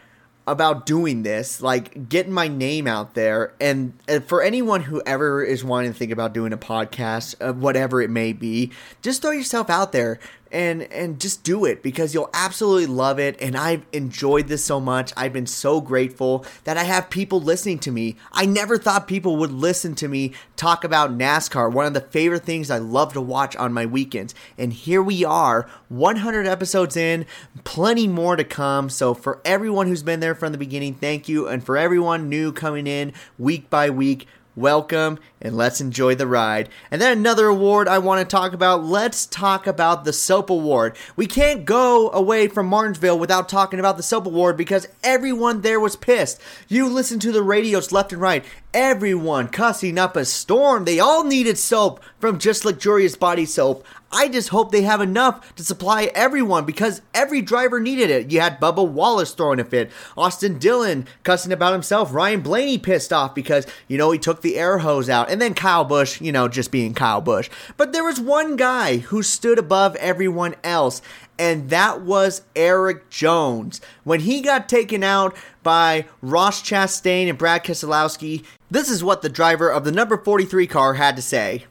about 0.46 0.86
doing 0.86 1.24
this, 1.24 1.60
like 1.60 2.08
getting 2.08 2.32
my 2.32 2.48
name 2.48 2.86
out 2.86 3.14
there. 3.14 3.52
And, 3.60 3.92
and, 4.08 4.24
for 4.24 4.42
anyone 4.42 4.80
who 4.80 5.02
ever 5.04 5.44
is 5.44 5.62
wanting 5.62 5.92
to 5.92 5.98
think 5.98 6.10
about 6.10 6.32
doing 6.32 6.54
a 6.54 6.58
podcast, 6.58 7.34
uh, 7.40 7.52
whatever 7.52 8.00
it 8.00 8.08
may 8.08 8.32
be, 8.32 8.72
just 9.02 9.20
throw 9.20 9.30
yourself 9.30 9.68
out 9.68 9.92
there 9.92 10.18
and 10.52 10.82
and 10.84 11.20
just 11.20 11.42
do 11.42 11.64
it 11.64 11.82
because 11.82 12.14
you'll 12.14 12.30
absolutely 12.32 12.86
love 12.86 13.18
it 13.18 13.40
and 13.40 13.56
I've 13.56 13.84
enjoyed 13.92 14.48
this 14.48 14.64
so 14.64 14.80
much. 14.80 15.12
I've 15.16 15.32
been 15.32 15.46
so 15.46 15.80
grateful 15.80 16.44
that 16.64 16.76
I 16.76 16.84
have 16.84 17.10
people 17.10 17.40
listening 17.40 17.78
to 17.80 17.90
me. 17.90 18.16
I 18.32 18.46
never 18.46 18.78
thought 18.78 19.08
people 19.08 19.36
would 19.36 19.52
listen 19.52 19.94
to 19.96 20.08
me 20.08 20.32
talk 20.56 20.84
about 20.84 21.16
NASCAR, 21.16 21.72
one 21.72 21.86
of 21.86 21.94
the 21.94 22.00
favorite 22.00 22.44
things 22.44 22.70
I 22.70 22.78
love 22.78 23.12
to 23.12 23.20
watch 23.20 23.56
on 23.56 23.72
my 23.72 23.86
weekends. 23.86 24.34
And 24.58 24.72
here 24.72 25.02
we 25.02 25.24
are, 25.24 25.68
100 25.88 26.46
episodes 26.46 26.96
in, 26.96 27.26
plenty 27.64 28.08
more 28.08 28.36
to 28.36 28.44
come. 28.44 28.90
So 28.90 29.14
for 29.14 29.40
everyone 29.44 29.86
who's 29.86 30.02
been 30.02 30.20
there 30.20 30.34
from 30.34 30.52
the 30.52 30.58
beginning, 30.58 30.94
thank 30.94 31.28
you 31.28 31.46
and 31.48 31.62
for 31.62 31.76
everyone 31.76 32.28
new 32.28 32.52
coming 32.52 32.86
in 32.86 33.12
week 33.38 33.70
by 33.70 33.88
week, 33.90 34.26
welcome, 34.58 35.18
and 35.40 35.56
let's 35.56 35.80
enjoy 35.80 36.14
the 36.14 36.26
ride. 36.26 36.68
And 36.90 37.00
then 37.00 37.16
another 37.16 37.46
award 37.46 37.88
I 37.88 37.98
want 37.98 38.20
to 38.20 38.36
talk 38.36 38.52
about. 38.52 38.84
Let's 38.84 39.26
talk 39.26 39.66
about 39.66 40.04
the 40.04 40.12
Soap 40.12 40.50
Award. 40.50 40.96
We 41.16 41.26
can't 41.26 41.64
go 41.64 42.10
away 42.10 42.48
from 42.48 42.66
Martinsville 42.66 43.18
without 43.18 43.48
talking 43.48 43.78
about 43.78 43.96
the 43.96 44.02
Soap 44.02 44.26
Award 44.26 44.56
because 44.56 44.88
everyone 45.02 45.60
there 45.60 45.80
was 45.80 45.96
pissed. 45.96 46.40
You 46.68 46.88
listen 46.88 47.18
to 47.20 47.32
the 47.32 47.42
radios 47.42 47.92
left 47.92 48.12
and 48.12 48.20
right. 48.20 48.44
Everyone 48.74 49.48
cussing 49.48 49.98
up 49.98 50.16
a 50.16 50.24
storm. 50.24 50.84
They 50.84 51.00
all 51.00 51.24
needed 51.24 51.56
soap 51.56 52.00
from 52.18 52.38
Just 52.38 52.64
Luxurious 52.64 53.16
Body 53.16 53.46
Soap. 53.46 53.84
I 54.10 54.28
just 54.28 54.48
hope 54.48 54.72
they 54.72 54.82
have 54.82 55.02
enough 55.02 55.54
to 55.56 55.64
supply 55.64 56.10
everyone 56.14 56.64
because 56.64 57.02
every 57.12 57.42
driver 57.42 57.78
needed 57.78 58.08
it. 58.08 58.32
You 58.32 58.40
had 58.40 58.60
Bubba 58.60 58.88
Wallace 58.88 59.32
throwing 59.32 59.60
a 59.60 59.64
fit, 59.64 59.90
Austin 60.16 60.58
Dillon 60.58 61.06
cussing 61.24 61.52
about 61.52 61.74
himself, 61.74 62.14
Ryan 62.14 62.40
Blaney 62.40 62.78
pissed 62.78 63.12
off 63.12 63.34
because, 63.34 63.66
you 63.86 63.98
know, 63.98 64.10
he 64.10 64.18
took 64.18 64.40
the 64.40 64.56
air 64.56 64.78
hose 64.78 65.10
out, 65.10 65.30
and 65.30 65.42
then 65.42 65.52
Kyle 65.52 65.84
Busch, 65.84 66.20
you 66.20 66.32
know, 66.32 66.48
just 66.48 66.70
being 66.70 66.94
Kyle 66.94 67.20
Busch. 67.20 67.50
But 67.76 67.92
there 67.92 68.04
was 68.04 68.18
one 68.18 68.56
guy 68.56 68.98
who 68.98 69.22
stood 69.22 69.58
above 69.58 69.94
everyone 69.96 70.54
else, 70.64 71.02
and 71.38 71.68
that 71.70 72.00
was 72.00 72.42
Erik 72.56 73.10
Jones. 73.10 73.80
When 74.04 74.20
he 74.20 74.40
got 74.40 74.68
taken 74.68 75.04
out 75.04 75.36
by 75.62 76.06
Ross 76.22 76.62
Chastain 76.62 77.28
and 77.28 77.36
Brad 77.36 77.62
Keselowski, 77.62 78.44
this 78.70 78.88
is 78.90 79.04
what 79.04 79.20
the 79.20 79.28
driver 79.28 79.68
of 79.70 79.84
the 79.84 79.92
number 79.92 80.16
43 80.16 80.66
car 80.66 80.94
had 80.94 81.14
to 81.16 81.22
say. 81.22 81.66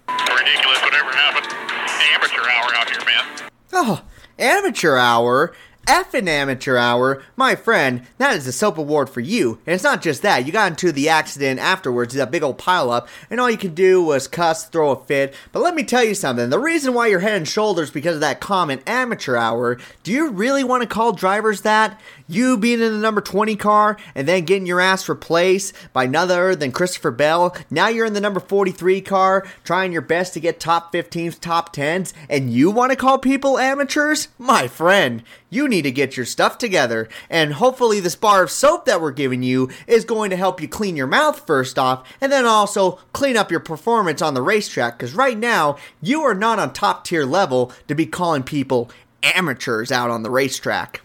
Oh, 3.79 4.01
amateur 4.39 4.97
hour? 4.97 5.53
F 5.85 6.11
effing 6.11 6.27
amateur 6.27 6.77
hour, 6.77 7.21
my 7.35 7.55
friend, 7.55 8.07
that 8.17 8.35
is 8.35 8.47
a 8.47 8.51
soap 8.51 8.79
award 8.79 9.07
for 9.07 9.21
you. 9.21 9.59
And 9.67 9.75
it's 9.75 9.83
not 9.83 10.01
just 10.01 10.23
that, 10.23 10.45
you 10.47 10.51
got 10.51 10.71
into 10.71 10.91
the 10.91 11.07
accident 11.09 11.59
afterwards, 11.59 12.15
that 12.15 12.31
big 12.31 12.41
old 12.41 12.57
pile 12.57 12.89
up, 12.89 13.07
and 13.29 13.39
all 13.39 13.51
you 13.51 13.57
could 13.57 13.75
do 13.75 14.01
was 14.01 14.27
cuss, 14.27 14.67
throw 14.67 14.89
a 14.89 14.95
fit. 15.05 15.33
But 15.51 15.61
let 15.61 15.75
me 15.75 15.83
tell 15.83 16.03
you 16.03 16.15
something 16.15 16.49
the 16.49 16.59
reason 16.59 16.95
why 16.95 17.07
you're 17.07 17.19
head 17.19 17.37
and 17.37 17.47
shoulders 17.47 17.91
because 17.91 18.15
of 18.15 18.21
that 18.21 18.41
comment 18.41 18.81
amateur 18.87 19.35
hour, 19.35 19.77
do 20.01 20.11
you 20.11 20.31
really 20.31 20.63
want 20.63 20.81
to 20.81 20.89
call 20.89 21.13
drivers 21.13 21.61
that? 21.61 22.01
You 22.27 22.57
being 22.57 22.81
in 22.81 22.91
the 22.91 22.99
number 22.99 23.21
20 23.21 23.55
car 23.55 23.97
and 24.13 24.27
then 24.27 24.45
getting 24.45 24.65
your 24.65 24.81
ass 24.81 25.07
replaced 25.09 25.73
by 25.93 26.05
none 26.05 26.27
other 26.29 26.55
than 26.55 26.71
Christopher 26.71 27.11
Bell. 27.11 27.55
Now 27.69 27.87
you're 27.87 28.05
in 28.05 28.13
the 28.13 28.21
number 28.21 28.39
43 28.39 29.01
car, 29.01 29.47
trying 29.63 29.93
your 29.93 30.01
best 30.01 30.33
to 30.33 30.39
get 30.39 30.59
top 30.59 30.91
15s, 30.91 31.39
top 31.39 31.73
10s, 31.73 32.11
and 32.29 32.51
you 32.51 32.69
want 32.69 32.91
to 32.91 32.97
call 32.97 33.17
people 33.17 33.57
amateurs? 33.57 34.27
My 34.37 34.67
friend, 34.67 35.23
you 35.49 35.69
need 35.69 35.83
to 35.83 35.91
get 35.91 36.17
your 36.17 36.25
stuff 36.25 36.57
together. 36.57 37.07
And 37.29 37.53
hopefully, 37.53 37.99
this 37.99 38.15
bar 38.15 38.43
of 38.43 38.51
soap 38.51 38.85
that 38.85 38.99
we're 38.99 39.11
giving 39.11 39.43
you 39.43 39.69
is 39.85 40.03
going 40.03 40.29
to 40.31 40.35
help 40.35 40.61
you 40.61 40.67
clean 40.67 40.97
your 40.97 41.07
mouth 41.07 41.45
first 41.47 41.79
off, 41.79 42.05
and 42.19 42.31
then 42.31 42.45
also 42.45 42.99
clean 43.13 43.37
up 43.37 43.51
your 43.51 43.61
performance 43.61 44.21
on 44.21 44.33
the 44.33 44.41
racetrack. 44.41 44.97
Because 44.97 45.13
right 45.13 45.37
now, 45.37 45.77
you 46.01 46.21
are 46.23 46.35
not 46.35 46.59
on 46.59 46.73
top 46.73 47.05
tier 47.05 47.25
level 47.25 47.71
to 47.87 47.95
be 47.95 48.05
calling 48.05 48.43
people 48.43 48.91
amateurs 49.23 49.91
out 49.91 50.09
on 50.09 50.23
the 50.23 50.29
racetrack. 50.29 51.01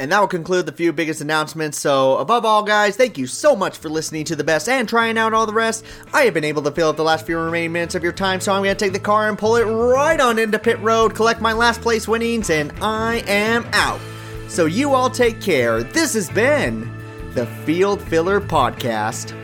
And 0.00 0.10
that 0.10 0.18
will 0.18 0.26
conclude 0.26 0.66
the 0.66 0.72
few 0.72 0.92
biggest 0.92 1.20
announcements. 1.20 1.78
So, 1.78 2.18
above 2.18 2.44
all, 2.44 2.64
guys, 2.64 2.96
thank 2.96 3.16
you 3.16 3.28
so 3.28 3.54
much 3.54 3.78
for 3.78 3.88
listening 3.88 4.24
to 4.24 4.34
the 4.34 4.42
best 4.42 4.68
and 4.68 4.88
trying 4.88 5.16
out 5.16 5.32
all 5.32 5.46
the 5.46 5.52
rest. 5.52 5.84
I 6.12 6.22
have 6.22 6.34
been 6.34 6.42
able 6.42 6.62
to 6.62 6.72
fill 6.72 6.88
up 6.88 6.96
the 6.96 7.04
last 7.04 7.26
few 7.26 7.38
remaining 7.38 7.70
minutes 7.70 7.94
of 7.94 8.02
your 8.02 8.12
time, 8.12 8.40
so 8.40 8.52
I'm 8.52 8.64
going 8.64 8.76
to 8.76 8.84
take 8.84 8.92
the 8.92 8.98
car 8.98 9.28
and 9.28 9.38
pull 9.38 9.54
it 9.54 9.62
right 9.62 10.18
on 10.18 10.40
into 10.40 10.58
pit 10.58 10.80
road, 10.80 11.14
collect 11.14 11.40
my 11.40 11.52
last 11.52 11.80
place 11.80 12.08
winnings, 12.08 12.50
and 12.50 12.72
I 12.82 13.22
am 13.28 13.66
out. 13.72 14.00
So, 14.48 14.66
you 14.66 14.94
all 14.94 15.10
take 15.10 15.40
care. 15.40 15.84
This 15.84 16.14
has 16.14 16.28
been 16.28 16.92
the 17.34 17.46
Field 17.46 18.02
Filler 18.02 18.40
Podcast. 18.40 19.43